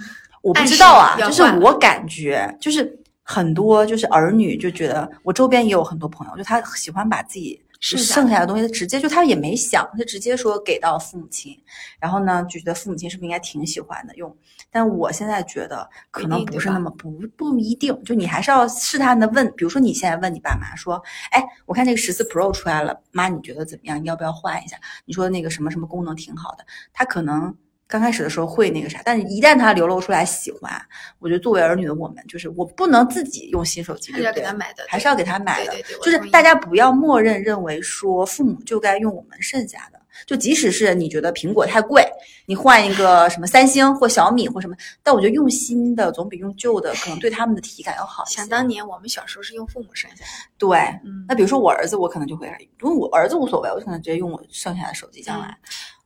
[0.48, 11.54] 我不知道啊，就是我感觉就是很多就是儿女就觉得，我周边也有很多朋友，就他喜欢把自己剩下剩下的东西直接就他也没想，他直接说给到父母亲，
[12.00, 14.34] 然后呢就觉得父母亲是不是应该挺喜欢的用？
[14.70, 24.02] 但我现在觉得可能不是那么不不一定，就你还是要试探的问，比如说你现在问你爸妈说，哎，我看那个十四 Pro 出来了，妈你觉得怎么样？
[24.02, 24.78] 你要不要换一下？
[25.04, 27.54] 你说那个什么什么功能挺好的，他可能。
[27.88, 30.70] 刚开始的时候会那个啥，但是一旦他流露出来喜欢，
[31.18, 35.72] 我觉得作为儿女的我们，就是我不能自己用新手机，还是要对不对给他买的，还是要给他买的。
[36.02, 42.06] 就是大家不要默认认为说父母就该用我们剩下的，就即使是你觉得苹果太贵，
[42.44, 48.36] 你换一个什么三星或小米或什么，但我觉得用新的总比用旧的可能对他们的体感要好一些。
[48.36, 50.24] 想当年我们小时候是用父母剩下的，
[50.58, 52.46] 对，嗯，那比如说我儿子，我可能就会，
[52.82, 55.56] 因为我儿子无所谓，我可能直接用我剩下的手机将来。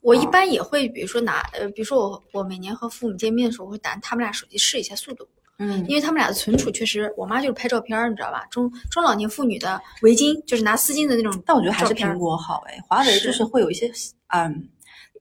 [0.03, 5.27] 我一般也会，比如说拿呃，比如说我我每年和父母见面的时候，我会拿他们俩手机试一下速度，
[5.59, 8.45] 嗯因为他们俩的存储确实，我妈就是拍照片儿，你知道吧？
[8.51, 13.91] 中中老年妇女的围巾就是拿丝巾的那种，但我觉得还是苹果好哎，华为就是是会有一些
[14.35, 14.69] 嗯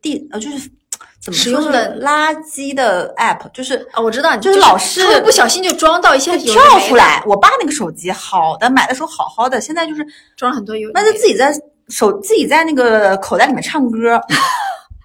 [0.01, 0.69] 地呃就是
[1.19, 7.21] 怎么使用的垃圾的 app，就是啊，我知道，就是老是不小心就装到一些跳出，来。
[7.27, 10.03] 我爸那个手机好的，买的时候好好的，现在就是
[10.35, 11.53] 装了很多有的那就自己在
[11.89, 14.19] 手自己在那个口袋里面唱歌。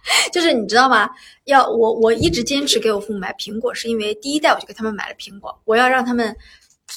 [0.33, 1.09] 就是你知道吗？
[1.45, 6.35] 要我我一直坚持给我父母买苹果，是因为第一代我就给他们买了苹果，我要让他们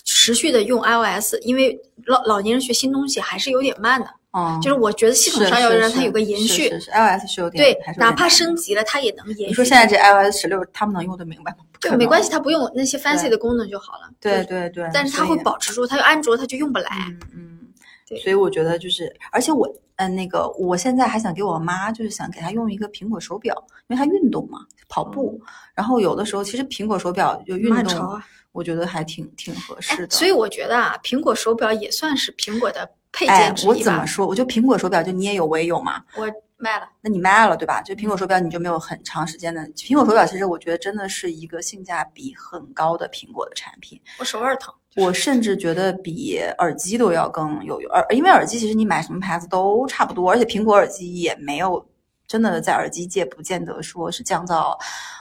[0.06, 9.45] 持续的用 iOS，因为老老年人学新东西还是有点慢的，嗯，就是我觉得系统上要让它有个延续，iOS 是有点对哪怕升级了它也能延续。
[9.48, 11.58] 你说现在这 iOS 十六他们能用得明白吗？
[11.82, 14.10] 对没关系，它不用那些 fancy 的功能就好了。
[14.19, 16.89] 对对对，但是它会保持住，它有安卓它就用不来。
[17.08, 17.60] 嗯嗯，
[18.08, 19.65] 对所以我觉得就是，而且我
[20.00, 23.54] 嗯、呃那个我现在还想给我妈，就是想给她用一个苹果手表，
[23.88, 25.40] 因为她运动嘛，跑步，
[25.76, 28.22] 然后有的时候其实苹果手表就运动，
[28.54, 30.16] 我觉得还挺挺合哎适的。
[30.16, 33.76] 所以我觉得啊，苹果手表也算是苹果的配哎件，之一吧。
[33.78, 34.26] 我怎么说？
[34.26, 36.02] 我就苹果手表，就你也有，我也有嘛。
[36.16, 36.26] 我
[36.58, 37.82] 卖了，那你卖了对吧？
[37.82, 39.62] 就苹果手表，你就没有很长时间的。
[39.74, 44.00] 苹果手表其实我觉得真的是一个性价比很高的苹果的产品。
[44.20, 44.74] 我手腕疼。
[44.95, 51.88] 我甚至觉得比耳机都要更有用，耳因为耳机其实你买什么牌子都差不多，而且苹果耳机也没有
[52.28, 54.75] 真的在耳机界不见得说是降噪，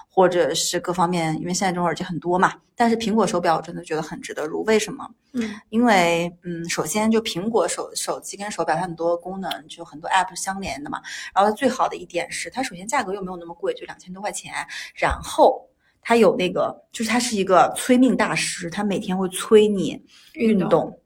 [0.08, 2.54] 或者是各方面，因为现在这种耳机很多嘛。
[2.74, 5.06] 但是苹果手表我真的觉得很值得入，为什么？
[5.34, 11.02] 嗯，因为嗯，首先就苹果手手机跟手表它很多功能就很多 app 相连的嘛，
[11.34, 14.54] 然后它最好的一点是它首先价格又没有那么贵，就两千多块钱，
[14.94, 15.68] 然后。
[16.08, 19.90] 它有那个，就是他是一个催命大师，他每天会催你
[20.32, 20.98] 运运动动，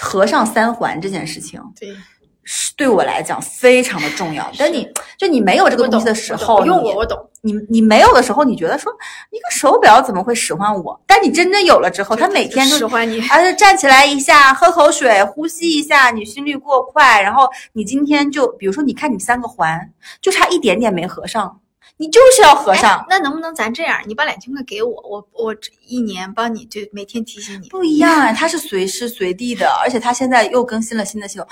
[0.00, 1.94] 合上三环这件事情对，
[2.42, 4.50] 是对我来讲非常的重要。
[4.58, 4.84] 但你
[5.16, 7.16] 就你没有这个东西的时候，用过，我懂。
[7.44, 8.92] 你你没有的时候，你觉得说
[9.30, 11.00] 一个手表怎么会使唤我？
[11.06, 13.20] 但你真正有了之后，他每天就使唤你。
[13.28, 19.88] 而且站起来一下，喝口水，呼吸一下，你心率过快，然后你今天就比如说，你看你三个环
[20.20, 21.60] 就差一点点没合上，
[22.02, 23.06] 你就是要合上哎。
[23.10, 24.02] 那能不能咱这样？
[24.06, 27.68] 你把两千块给我，我我这一年帮你就每天提醒你。
[27.68, 31.46] 不一样啊，它是随时随地的，而且它现在又更新了新的系统。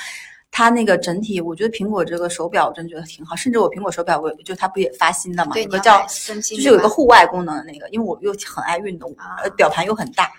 [0.50, 10.32] 它那个整体，我觉得苹果这个手表我真觉得挺好，甚至我苹果手表我就它不也发新的嘛，对，有个叫就是有一个户外功能的那个，因为我又很爱运动，啊呃，表盘又很大，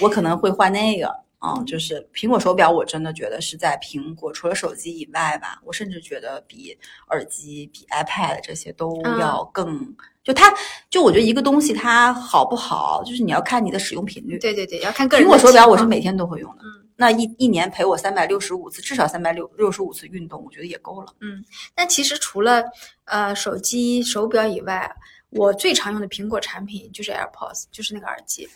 [0.00, 6.76] 我可能会换那个啊、嗯就是苹果手表，我真的觉得是在苹果除了手机以外吧，我甚至觉得比
[7.10, 9.94] 耳机、比 iPad 这些都嗯要更。
[10.24, 10.52] 就它，
[10.90, 14.38] 就我觉得一个东西它好不好，就是你要看你的使用频率。
[14.38, 21.14] 对对对，要看个人苹果手表我是每天都会用的，嗯那一一年陪我三百六十五次，至少三百六六十五次运动，我觉得也够了。
[21.20, 21.42] 嗯
[21.74, 22.62] 但其实除了
[23.04, 24.92] 呃手机、手表以外，
[25.30, 28.46] 我最常用的苹果产品就是 AirPods，就是那个耳机。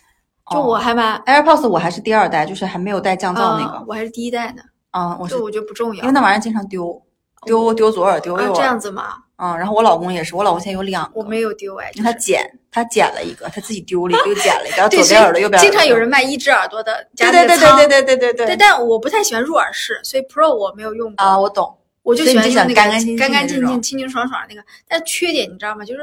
[0.51, 3.79] 就我还蛮 AirPods 我还是第二代，就是还没有带降噪那个。
[3.79, 6.03] 呃我还是第一代呢，嗯，我是我觉得不重要。
[6.03, 7.01] 因为那玩意儿经常丢，
[7.47, 8.55] 丢丢左耳丢右啊耳。
[8.55, 15.63] 这样子嘛，嗯，然后我老公也是，我老公现在有两个，我没有丢哎，因为他就是捡，他捡了一个，他自己丢了一个，又捡了一个，然后 对，左边耳朵右边。
[15.63, 21.79] 经常有人卖一只耳朵的，对对对对对对对对对，但我不太喜欢入耳式，所以 Pro 我没有用过啊，我懂。
[22.03, 24.63] 我就喜欢用那个干干净净干干净净、的这种清清爽爽那个。
[24.89, 25.85] 但缺点你知道吗？
[25.85, 26.01] 就是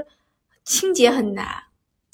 [0.63, 1.45] 清洁很难，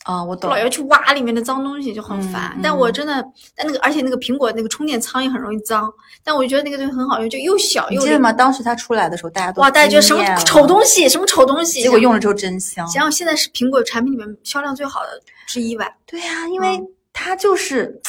[0.06, 0.58] 啊，我懂老。
[0.58, 2.52] 要去挖里面的脏东西，就很烦。
[2.56, 5.91] 嗯但我真的，但那个而且那个苹果那个充电仓也很容易脏。
[6.24, 8.32] 但我就觉得那个东西很好用，就又小又记得吗？
[8.32, 12.88] 当时它出来的时候，大家都哇，大家觉得什么丑东西，什么丑东西，结果用了之后真香。
[12.96, 16.80] 然后现在是苹果产品里面销量最好的之一吧，对呀、因为
[17.12, 18.00] 它就是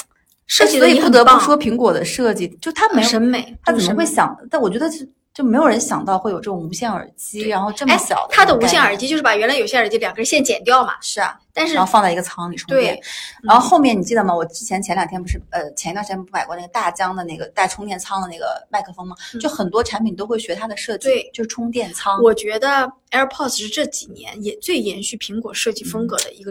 [0.46, 3.82] 设计的所以不得不说苹果的设计，就它没有审美，它怎？
[3.84, 4.36] 么会想？
[4.50, 13.02] 但我觉得是就没有人想到会有这种无线耳机，然后这么哎小的，它的无线耳机就是把原来有线耳机两根线剪掉嘛，是啊，但是然后放在一个仓里充电对。，
[13.42, 14.34] 然后后面你记得吗？
[14.34, 19.14] 我之前前两天不是呃前一段时间不买过那个大疆的那个带充电仓的那个麦克风吗？
[19.34, 22.18] 嗯就很多产品都会学它的设计，对就是充电仓。
[22.22, 26.50] 我觉得 AirPods 是这几年也最延续苹果设计风格的一个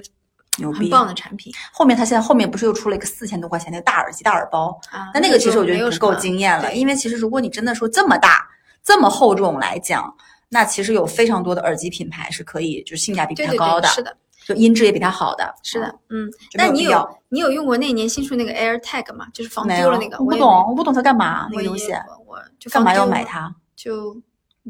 [0.60, 4.80] 牛逼很棒的产品后面它现在后面不是又出了一个四千多块钱那个大耳机大耳包？
[4.91, 5.10] 啊。
[5.12, 8.48] 那那个其实我觉得已经够惊艳了，对因为其实如果你真的说这么大、
[8.86, 10.15] 这么厚重来讲，
[10.50, 14.17] 那其实有非常多的耳机品牌是可以就是性价比比对对它高的，对，是的，
[14.48, 15.54] 就音质也比它好的。
[15.63, 19.26] 是的嗯，，那你有你有用过那年新出那个 AirTag 吗？
[19.34, 21.91] 就是防丢了那个，我不懂，我不懂它干嘛那个东西，
[22.28, 22.38] 我
[22.69, 23.08] 干嘛要？
[23.08, 23.54] 买它？
[23.76, 24.15] 就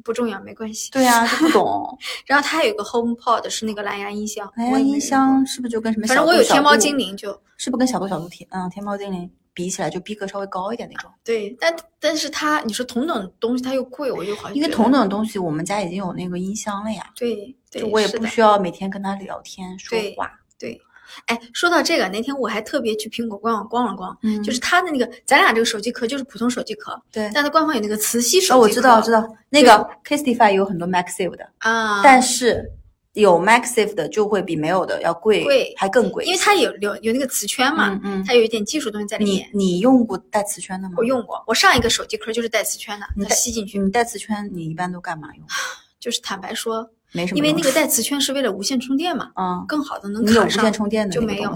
[0.03, 0.89] 不重要，没关系。
[0.91, 1.97] 对呀、就不懂。
[2.25, 6.07] 然后它还有个 HomePod 是那个蓝牙音箱，蓝牙音箱，是不是就跟什么？
[6.07, 11.09] 反正我有天猫精，灵就是不是跟小度小度天嗯天猫精灵比起来就逼格稍微高一点那种？
[11.23, 20.31] 对，但但是它你说同等东西它又贵，我就好像因为同等的东西，我们家已经有那个音箱了呀，对对，就我也不需要每天跟他聊天说话。
[20.59, 20.79] 对。
[21.27, 27.31] 哎，说到这个，那天我还特别去苹果官网逛了逛，嗯就是它的那个，咱俩这个手机壳就是普通手机壳，对。
[27.33, 28.57] 但它官方有那个磁吸手机壳。
[28.57, 32.69] 哦，我知道，我知道，那个 Castify 有很多 Maxive 的，啊，但是
[33.15, 36.23] 有 MagSafe 的就会比没有的要贵，贵还更贵。
[36.25, 39.49] 因为它有有有那个磁圈嘛，嗯嗯，它有一点技术东西在里面。
[39.53, 40.95] 你你用过带磁圈的吗？
[40.97, 43.79] 我用过，我上一个手机壳就是带磁圈的，它你吸进去。
[43.79, 45.45] 你带磁圈，你一般都干嘛用？
[45.99, 51.53] 就是坦白说，没什么，因为那个带磁圈是为了无线充电嘛，嗯，更好的能你有无线充电的就没有。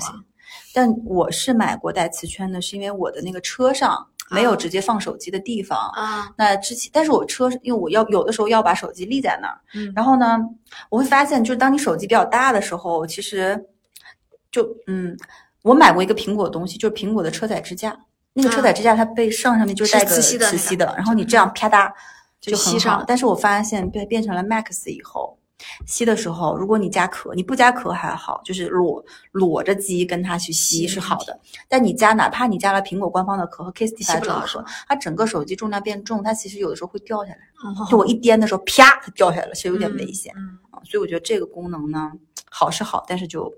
[0.74, 5.77] 但我是买过带磁圈的，是因为我的那个车上没有啊直接放手机的地方。
[5.95, 10.37] 啊，那之前，但是我车因为我要有的时候要把手机立在那儿，嗯，然后呢，
[10.89, 13.65] 我会发现，就是当你手机比较大的时候，其实
[14.51, 15.17] 就嗯，
[15.63, 17.97] 我买过一个苹果的东西，就是苹果的车载支架。
[18.33, 21.91] 那个车载支架它背上上面就是带个磁吸的那个磁吸的，然后你这样啪嗒
[22.39, 23.03] 就就很好吸上了。
[23.07, 25.37] 但是我发现变变成了 Max 以后，
[25.86, 31.39] 吸的时候，如果你加壳，你不加壳还好，就是裸裸着机跟它去吸是好的。
[31.67, 37.39] 但你加，哪怕你加了苹果官方的壳和 Kiss 吸 Defy 不这种壳它整个手机重量变重，它其实有的时候会掉下来。
[37.63, 40.34] 哦就我一颠的时候，啪，它掉下来了，是有点嗯危险。
[40.38, 42.12] 嗯，啊，所以我觉得这个功能呢，
[42.50, 43.54] 好是好，但是就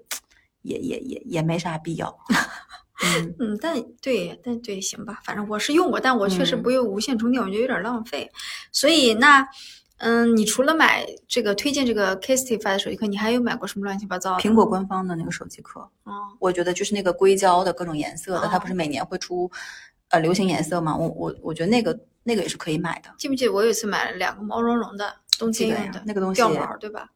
[0.64, 2.18] 也也也也没啥必要。
[3.04, 8.30] 嗯，嗯，但对，但对，行吧，反正我是用过，但我确实嗯不用无线充电，我觉得有点浪费。
[8.72, 9.48] 所以那，
[10.02, 14.42] 嗯，你除了买这个推荐这个 k a s t i f y 的手机壳，你还有买过什么乱七八糟的？
[14.42, 19.50] 苹果官方的那个手机壳，哦，我觉得就是那个硅胶的各种颜色的，它不哦是每年会出
[20.10, 20.98] 呃流行颜色嘛？
[20.98, 23.10] 我我我觉得那个那个也是可以买的。
[23.18, 27.08] 记不记得我有一次买了两个毛茸茸的冬天用的那个东西掉毛，对吧？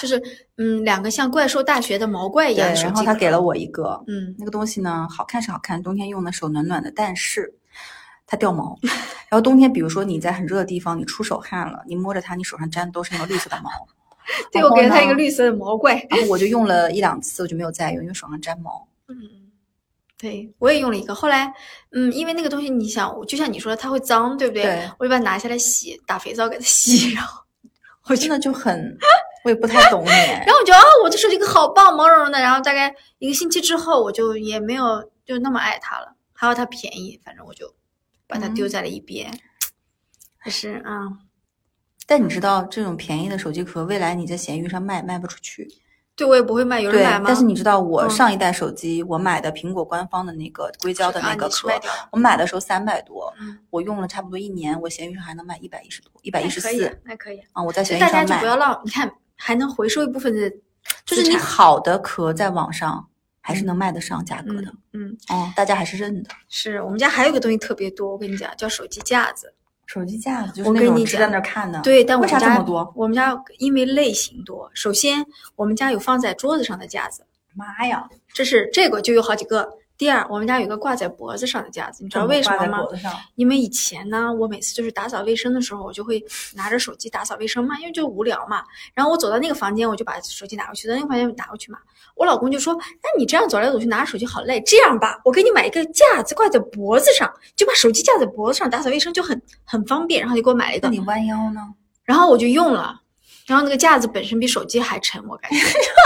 [0.00, 0.20] 就是
[0.56, 2.74] 嗯，两个像怪兽大学的毛怪一，样。
[2.74, 7.54] 然后他给了我一个，嗯，那个东西呢，好看是好看，冬天用的手暖暖的，但是
[8.32, 8.78] 它掉毛。
[9.28, 13.70] 然后冬天，比如说你在很热的地方，你出手汗了，你摸着它，你手上沾的都是那个绿色的毛。
[14.50, 16.02] 对，我给了它一个绿色的毛怪。
[16.08, 18.88] 然后我就用了一两次，我就没有再用，因为手上沾毛。
[19.08, 19.14] 嗯，
[20.18, 21.14] 对，我也用了一个。
[21.14, 21.52] 后来，
[21.90, 24.62] 嗯，因为那个东西，你想，就像你说的，它会脏，对不对？
[24.62, 27.42] 对我就把它拿下来洗，打肥皂给它洗，然后
[28.08, 28.96] 我真的就很，
[29.44, 30.08] 我也不太懂你。
[30.08, 32.40] 然后我觉得啊，我这手机壳好棒，毛茸茸的。
[32.40, 36.14] 然后大概一个星期之后，我就也没有就那么爱它了。
[36.32, 37.72] 还有它便宜，反正我就
[38.32, 39.30] 把它丢嗯在了一边。
[40.38, 41.06] 还是啊、
[42.06, 45.68] 但你知道，这种便宜的手机壳，未来你在闲鱼上卖卖不出去。
[46.14, 51.70] 对我也不会卖，有人对买吗？，但是你知道，我嗯上一代手机，我买的苹果官方的那个硅胶的那啊个壳
[52.10, 57.40] 我买的时候三百多，嗯，我用了差不多一年，我闲鱼上还能卖一百一十多，一百一十四，那可以。
[57.52, 58.24] 啊，我在闲鱼上卖。
[58.26, 60.50] 就不要浪，你看还能回收一部分的
[61.06, 63.08] 就是你好的壳在网上
[63.42, 64.72] 还是能卖得上价格的。
[64.92, 66.30] 嗯，嗯，哦，大家还是认的。
[66.48, 69.52] 是我们家还有个东西特别多，我跟你讲，叫手机架子。
[69.84, 71.78] 手机架子就是我那跟你讲种支在那看的。
[71.82, 72.90] 对，但我们家这么多？
[72.96, 75.22] 我们家因为类型多，首先
[75.56, 78.08] 我们家有放在桌子上的架子，妈呀！
[78.32, 79.68] 这是这个就有好几个。
[79.98, 82.78] 第二，我们家有个挂在脖子上的架子，你知道为什么吗？
[83.36, 86.24] 因为以前呢，我每次就是打扫卫生的时候，我就会
[86.54, 88.64] 拿着手机打扫卫生嘛，因为就无聊嘛。
[88.94, 91.78] 然后我走到那个房间，我就把手机拿过去，在那个房间拿过去嘛。
[92.16, 101.60] 我老公就说：“那你这样走来走去拿着手机好累，这样吧，我给你买一个架子挂在脖子上，就把手机架在脖子上，打扫卫生就很很方便。”然后就给我买了一个那，你弯腰呢？
[102.04, 103.00] 然后我就用了，
[103.46, 105.58] 然后那个架子本身比手机还沉，我感觉，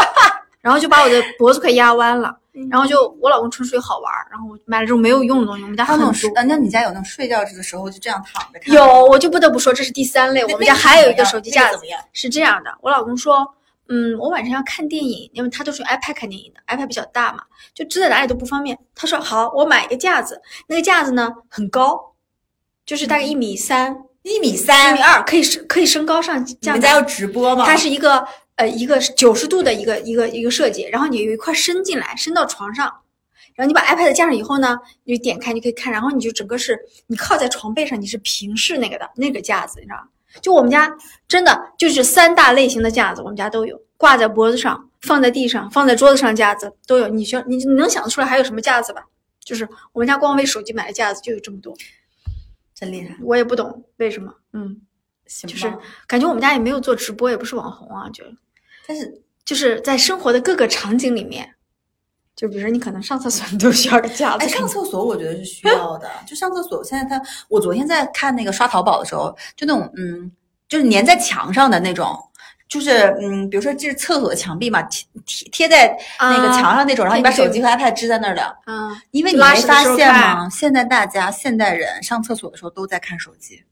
[0.61, 2.37] 然后就把我的脖子快压弯了。
[2.71, 6.45] 然后就我老公纯属好玩儿，然后我买了这种没有用的东西，我们家还很多有那种睡，。
[6.47, 8.75] 那你家有那种睡觉的时候就这样躺着看？
[8.75, 10.43] 有，我就不得不说，这是第三类。
[10.45, 11.79] 我们家还有一个手机架子？
[12.13, 12.71] 是这样的。
[12.81, 13.47] 我老公说，
[13.89, 17.43] 嗯，我晚上要看电影，因为他都是用 iPad 看电影的，iPad 比较大嘛，
[17.75, 18.79] 就支在哪里都不方便。
[18.95, 22.15] 他说好，我买一个架子，那个架子呢很高，
[22.85, 25.03] 就是大概一米三、一米三一米。
[25.03, 26.61] 二，可以升可以升高上这样的。
[26.63, 27.65] 你们家有直播吗？
[27.67, 28.27] 它是一个
[28.57, 32.87] 呃一个九十度的一个一个一个设计，然后你有一块伸进来，伸到床上，
[33.55, 40.09] 然后你把 iPad 架上以后呢，你就点开，你可以看，然后你就整个是你靠在床背上，你是平视那个的那个架子，你知道吗？
[40.43, 40.95] 就我们家
[41.27, 47.09] 真的就是三大类型的架子，我们家都有，挂在脖子上，放在地上，放在桌子上架子都有。
[47.09, 49.07] 你需要你你能想得出来还有什么架子吧？
[49.43, 51.75] 就是我们家光为手机买的架子就有这么多，
[52.75, 54.81] 真厉害，我也不懂为什么，嗯，
[55.27, 55.73] 行就是
[56.07, 58.25] 感觉我们家也没有做直播，也不是网红啊，就
[58.87, 61.49] 但是就是在生活的各个场景里面，
[62.35, 64.45] 就比如说你可能上厕所你都需要个架子。
[64.45, 66.11] 哎，上厕所我觉得是需要的。
[66.27, 70.31] 就上厕所，现在他，我昨天在看那个刷淘宝的时候，就那种嗯，
[70.69, 72.17] 就是粘在墙上的那种，
[72.69, 78.57] 就是嗯，比如说这是厕所的墙壁嘛，贴贴贴在那个啊墙上那种，然后你把手机和 iPad 支在那儿的。
[78.67, 80.49] 嗯，因为你没发现吗？
[80.51, 83.65] 现在大家现代人上厕所的时候都在看手机。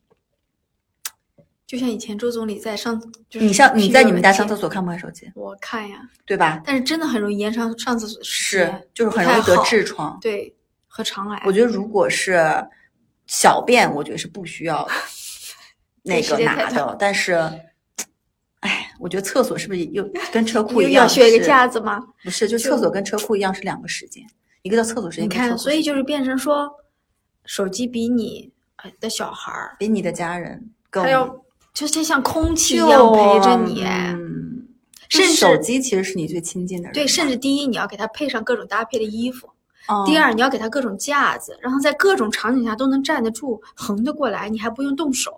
[1.66, 5.30] 就像以前周总理在上，就是你上你在你们家上厕所，看不看手机？
[5.34, 6.62] 我看呀，对吧？
[6.64, 10.18] 但是真的很容易延长上厕所的时是间，，就是很容易得痔疮。
[10.20, 10.54] 对，
[10.86, 11.42] 和肠癌。
[11.46, 12.38] 我觉得如果是
[13.26, 14.86] 小便，我觉得是不需要
[16.04, 17.32] 那个拿的，但是，
[18.60, 21.04] 哎，我觉得厕所是不是又 跟车库一样？
[21.04, 21.98] 要学一个架子吗？
[22.22, 24.22] 不是，就就厕所跟车库一样是两个时间，
[24.60, 26.70] 一个叫厕所时间，你看，所以就是变成说，
[27.46, 31.42] 手机比你呃的小孩儿，比你的家人更他要
[31.74, 33.84] 就是像空气一样陪着你。
[33.84, 34.68] 嗯，
[35.10, 39.48] 甚至手机其实是你最亲近的人，对，甚至第一，你要给他配上各种搭配的衣服；
[39.88, 45.32] 嗯第二，你要给他各种架子，让他在各种场景下都能站得住、横得过来，你还不用动手。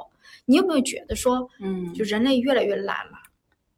[0.45, 3.19] 你有没有觉得说，嗯，就人类越来越懒了？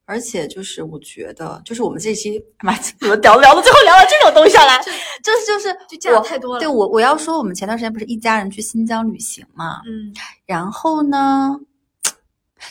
[0.04, 4.78] 而且就是我觉得，就是我们这期妈怎么聊聊到最后聊到这种东西上来，
[5.22, 10.12] 就是就是就架子太多了对我我要说，我们前段时间不是一家人去新疆旅行嘛，嗯，
[10.46, 11.58] 然后呢，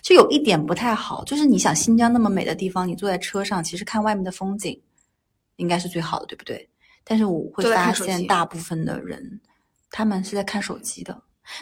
[0.01, 4.81] 就有一点不太好，就是你想新疆那么美的地方，你坐在车上，其实看外面的风景
[5.57, 6.69] 应该是最好的，对不对？
[7.03, 9.39] 但是我会发现大部分的人
[9.89, 11.21] 他们是在看手机的。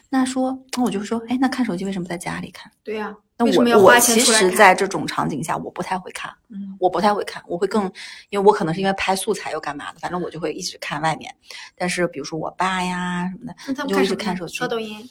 [0.09, 2.71] 那说，那我就会说，哎，那看手机为什么不在家里看？
[2.83, 4.49] 对呀、那我我其实？
[4.49, 7.83] 在这种场景下，我不太会看，嗯，我不太会看，我会更，
[8.31, 11.31] 因为我可能是因为拍素材又干嘛的，反正我就会一直看外面。
[11.75, 15.07] 但是比如说我爸呀什么的，就一直看手机刷抖音。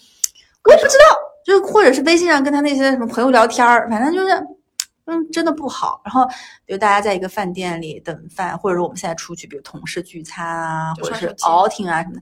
[0.65, 4.35] 我也不知道，就或者是微信上跟他那些什么朋友聊天儿，反正就是，
[5.05, 6.01] 嗯，真的不好。
[6.05, 6.27] 然后，
[6.65, 12.21] 比如大家在一个饭店里等饭，或者说我们现在出去，比如同事聚餐啊，或者是 outing 啊什么的，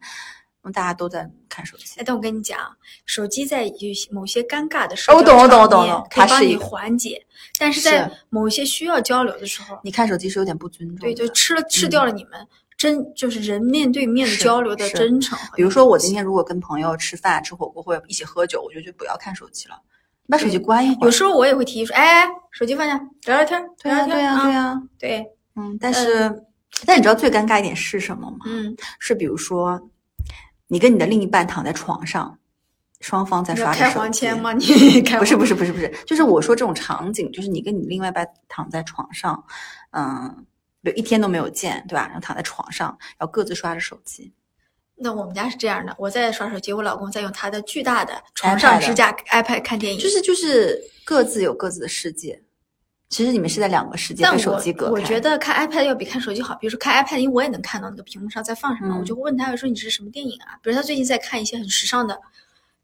[0.64, 2.02] 嗯，大家都在看手机哎，。
[2.04, 2.58] 但我跟你讲，
[3.06, 7.24] 手机在有些某些尴尬的时候我懂我懂我懂可以帮你缓解，
[7.58, 12.32] 但是在是某些需要交流的时候，你看手机是有点不尊重对，就吃了吃掉了你们
[12.82, 19.76] 真就是人面对面的交流的真诚比如说我今天如果跟朋友吃饭、吃火锅或者一起喝酒，我觉得就不要看手机了，
[20.26, 21.04] 你把手机关一会儿。
[21.04, 26.42] 有时候我也会提议说，哎，手机放下，聊聊天儿，对呀、聊聊天儿对呀、对啊呀、对，嗯，但是，
[26.84, 28.38] 但你知道最尴尬一点是什么吗？
[28.46, 29.80] 嗯，是比如说，
[30.66, 32.36] 你跟你的另一半躺在床上，
[32.98, 33.94] 双方在刷着手机。
[33.96, 34.52] 黄腔吗？
[34.54, 39.40] 你 开不是不是，不是不是，就是我说这种场景，就是你跟你另外一半躺在床上，
[39.92, 40.51] 嗯，比
[40.90, 42.06] 如一天都没有见，对吧？
[42.06, 44.32] 然后躺在床上，然后各自刷着手机。
[44.96, 52.40] 那我们家是这样的，我在刷手机，我老公在用他的巨大的床上支架 iPad 看电影，就是就是各自有各自的世界，
[53.08, 54.92] 其实你们是在两个世界但被手我机隔开。
[54.92, 56.54] 我觉得看 iPad 要比看手机好。
[56.56, 60.58] 比如说看 iPad，因为我也能看到那个屏幕上在放什么，嗯我就会问他，我说你这是什么电影啊？
[60.62, 62.16] 比如他最近在看一些很时尚的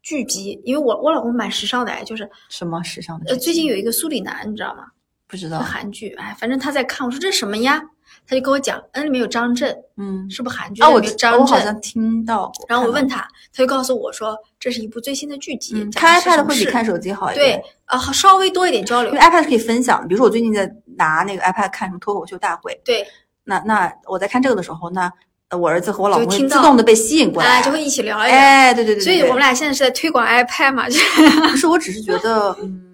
[0.01, 3.37] 剧集，因为我我老公蛮时尚的哎，就是什么时尚的呃？
[3.37, 4.87] 最近有一个苏里南，你知道吗？
[5.29, 7.81] 不知道韩剧，哎，反正他在看，我说这是什么呀？
[8.27, 11.01] 他就跟我讲嗯里面有张震，嗯，是不是韩剧啊，我。
[11.39, 12.65] 我好像听到过。
[12.67, 13.19] 然后我问他，
[13.53, 17.63] 他就告诉我说，这是一部最新的剧集，看 iPad 会比看手机好一点对点。
[17.85, 19.23] 啊，好稍微多一点交流因为。
[19.23, 23.05] iPad 是可以分享，比如说我最近在拿那个 iPad 看什么脱口秀大会，对，
[23.43, 25.11] 那那我在看这个的时候，那
[25.49, 28.37] 呃我儿子和我老公会自动的被吸引过来，哎，就会一起聊一聊。
[28.37, 32.88] 哎，对对对对，所以我们俩现在是在推广 iPad 嘛，就是不是，我只是觉得，嗯，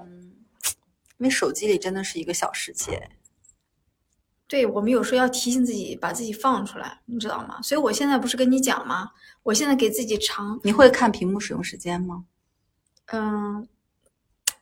[1.17, 3.09] 因为手机里真的是一个小世界，
[4.47, 7.61] 对我们有时候要提醒自己把自己放出来，你知道吗？
[7.61, 9.09] 所以我现在不是跟你讲吗？
[9.43, 12.25] 我现在给自己长，你会看屏幕使用时间吗？
[13.07, 13.67] 嗯，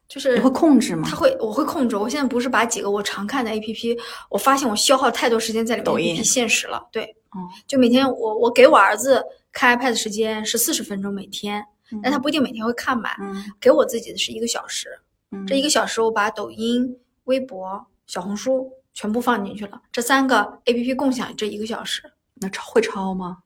[0.08, 1.16] 就是你会控制吗他？
[1.16, 1.96] 会，我会控制。
[1.96, 3.98] 我现在不是把几个我常看的 A P P，
[4.30, 6.88] 我发现我消耗太多时间在里面抖音 P 现实了。
[6.92, 11.66] 对，哦就每天我我给我儿子看 iPad 的时间是四十分钟每天，
[12.02, 13.16] 但他嗯不一定每天会看满。
[13.22, 14.90] 嗯给我自己的是一个小时，
[15.34, 22.04] 嗯，这一个小时我把抖音、微博、小红书全部放进去了，这三个 A P P 共享这一个小时，
[22.36, 23.38] 那超会超吗？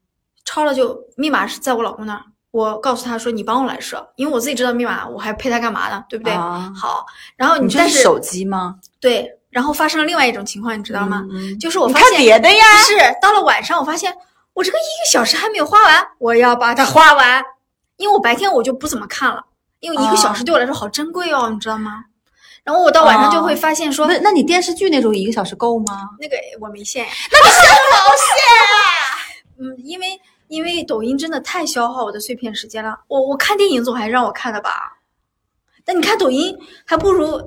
[0.43, 6.03] 超了就密码是在我老公那儿，我告诉他说你帮我来设，因为我自己知道密码，我还配他干嘛呢？
[6.09, 6.33] 对不对？
[6.33, 8.79] 啊好，然后你这但是是手机吗？
[8.99, 11.23] 对，然后发生了另外一种情况，你知道吗？
[11.59, 14.13] 就是我看发现别的呀，是到了晚上，我发现
[14.53, 17.43] 我这个一个小时还没有花完，我要把它花完，
[17.97, 19.45] 因为我白天我就不怎么看了，
[19.79, 22.05] 因为一个小时对我来说好珍贵哦，你知道吗？
[22.63, 26.09] 然后我到晚上就会发现说，那那你电视剧那种一个小时够吗？
[26.19, 27.61] 那个我没线呀，那你线
[27.91, 28.75] 毛线啊？
[29.59, 30.19] 嗯，因为
[30.49, 34.97] 因为抖音真的太消耗我的碎片时间了，我我看电影总还让我看的吧，
[35.85, 37.39] 但你看抖音还不如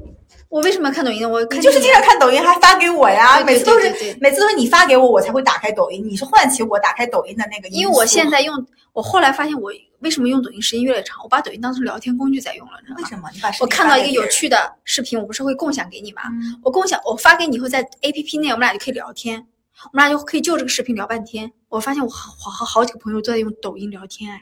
[0.50, 1.28] 我为什么要看抖音呢？
[1.28, 3.88] 我看就是经常看抖音还发给我呀，每次都是
[4.20, 9.70] 每次都是你发给我，我才会打开抖音，你是唤起我打开抖音的那个因为我现在用，我后来发现我
[10.00, 13.02] 为什么用抖音时间越来越长，我把抖音当成聊天工具在用了，你知道吗？
[13.02, 16.22] 为什么你把视频我看到一个有趣的视频，我不是会共享给你吗？
[16.32, 19.46] 嗯我共享，我发给你以后，在 A P P 内我们俩就可以聊天，
[19.92, 21.52] 我们俩就可以就这个视频聊半天。
[21.68, 24.40] 我发现我好好好好几个朋友都在用抖音聊天，哎，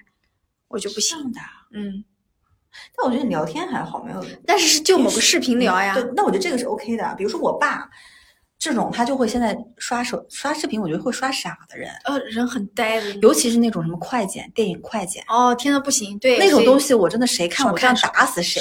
[0.69, 1.19] 我就不行。
[1.33, 2.03] 的啊，嗯，
[2.97, 5.95] 但我觉得你聊天还好，没有但是是就某个视频聊呀。
[5.95, 7.15] 对，那我觉得这个是 OK 的。
[7.17, 7.89] 比如说我爸
[8.59, 13.13] 这种，他就会现在刷手刷视频，我觉得会刷傻的人，呃，人很呆的。
[13.23, 18.61] 尤其是那种什么快剪、电影快剪哦，天呐，不行，对那种东西西，我真的谁看少我这样看打死谁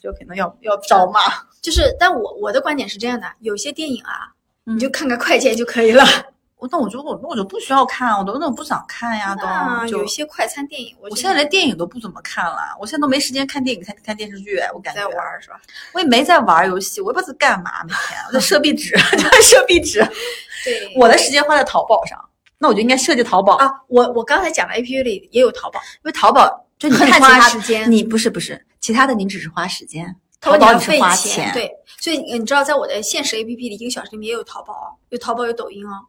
[0.00, 1.20] 就可能要要招骂。
[1.60, 4.32] 就是，但我我的观点是这样的，有些电影啊，
[4.66, 6.04] 嗯你就看个快剪就可以了。
[6.58, 15.60] 我那我就我那我就不需要看，我都那我不想看呀，都有些快餐电影，我我现在连电影都不怎么看了，我现在都没时间看电影、看看电视剧，我感觉在玩儿是吧？
[15.92, 20.00] 我也没在玩游戏，我也不知道在干嘛，每天我在设壁纸， 在设壁纸。
[20.64, 22.18] 对，我的时间花在淘宝上，
[22.58, 36.04] 那我就应该设计淘宝，啊，我我刚才讲的 A P P 里也有淘宝，因为淘宝就你看其他时间你不是不是其他的，你只是花时间，淘宝宝你是花钱，对，所以你知道，在我的现实 A P P 里，一个小时里面也有淘宝哦，有淘宝有抖音哦，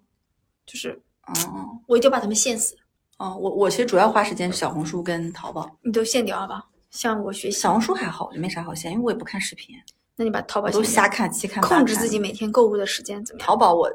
[0.72, 0.92] 就是
[1.26, 2.76] 哦我一定要把他们限死，
[3.18, 6.64] 哦，我我其实主要花时间是小红书跟淘宝，你都限掉了吧？
[6.92, 9.76] 像我学习，小红书还好，就没啥好限，因为我也不看视频，
[10.16, 13.48] 那你把淘宝都瞎看七看八看控制自己每天购物的时间怎么样？
[13.48, 13.90] 淘宝我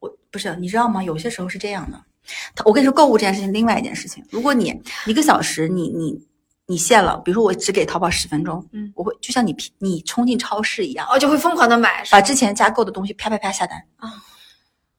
[0.00, 1.04] 我不是你知道吗？
[1.04, 2.02] 有些时候是这样的，
[2.64, 4.74] 我跟你说购物这件事情，另外一件事情，如果你
[5.06, 6.26] 一个小时你你
[6.66, 13.78] 你限了，比如说我只给淘宝十分钟，嗯我会就像你你冲进超市一样，哦，就会疯狂的买，把之前加购的东西啪啪啪下单。
[13.96, 14.10] 啊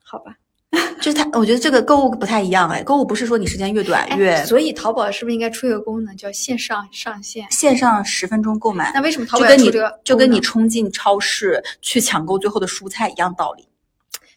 [0.04, 0.36] 好吧？
[1.02, 7.46] 就是它，我觉得这个购物不太一样哎，购物不是说你时间越短越哎，所以淘宝是不是应该出一个功能叫线上上线？
[7.52, 10.00] 线上十分钟购买，那为什么淘就跟你宝出这个？
[10.04, 13.68] 就跟你，冲进超市去抢购最后的蔬菜一样道理。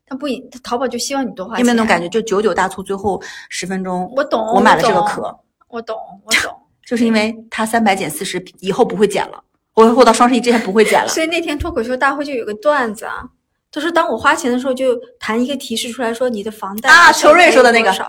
[0.07, 1.61] 它不一，淘宝就希望你多花钱。
[1.61, 2.09] 有没有那种感觉？
[2.09, 6.55] 就九九大促，最后十分钟，我懂，我买了这个懂壳，我懂，我懂。
[6.86, 9.45] 就是因为它三百减四十，以后不会减了。
[9.74, 11.09] 我我到双十一之前不会减了。
[11.09, 13.22] 所以那天脱口秀大会就有个段子啊，
[13.70, 18.04] 他说当我花钱的时候，就弹一个提示出来说你的房贷啊，邱瑞说的那个，说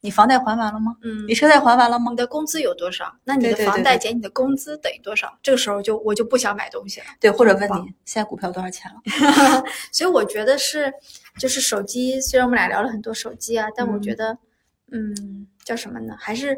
[0.00, 0.94] 你房贷还完了吗？
[1.02, 2.16] 嗯你，车贷还完了吗你？
[2.16, 3.12] 的工资有多少？
[3.24, 5.36] 那你的房贷减你的工资等于多少？
[5.42, 7.06] 这个时候就我就不想买东西了。
[7.18, 9.64] 对，或者问你现在股票多少钱了？
[9.92, 10.92] 所以我觉得是，
[11.36, 14.38] 就是手机，虽然我们俩聊了很多手机啊，但我嗯觉得，
[14.92, 16.14] 嗯叫什么呢？
[16.16, 16.56] 还是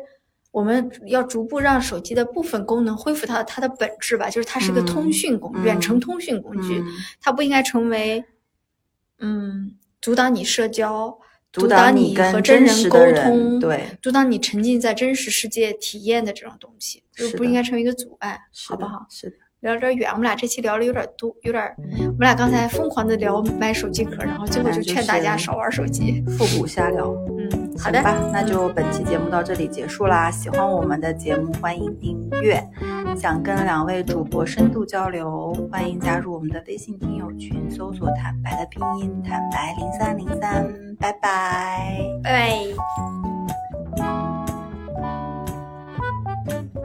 [0.51, 6.87] 我们要逐步让手机的部分功能恢复到它的本质吧，就是它是个嗯通讯工，嗯远程通讯工具，嗯
[7.21, 8.25] 它不应该成为，
[9.21, 11.17] 嗯，阻挡你社交，
[11.53, 19.07] 阻挡挡你和真人沟通，对，阻挡你沉浸在真实世界体验的这种东西，就是不应该成为一个阻碍，好不好？
[19.09, 21.63] 是的，聊得有点远，我们俩这期聊的有点多，有点，
[21.99, 26.25] 我们俩刚才疯狂的聊买手机壳，然后最后就劝大家少玩手机。
[26.39, 27.11] 复古瞎聊。
[27.39, 30.31] 嗯，好的吧那就本期节目到这里结束啦。
[30.31, 32.63] 喜欢我们的节目欢迎订阅。
[33.17, 40.67] 想跟两位主播深度交流欢迎加入我们的微信听友群搜索坦白的拼音坦白零三零三
[40.99, 41.99] 拜拜。
[42.23, 42.75] 拜
[46.75, 46.80] 拜。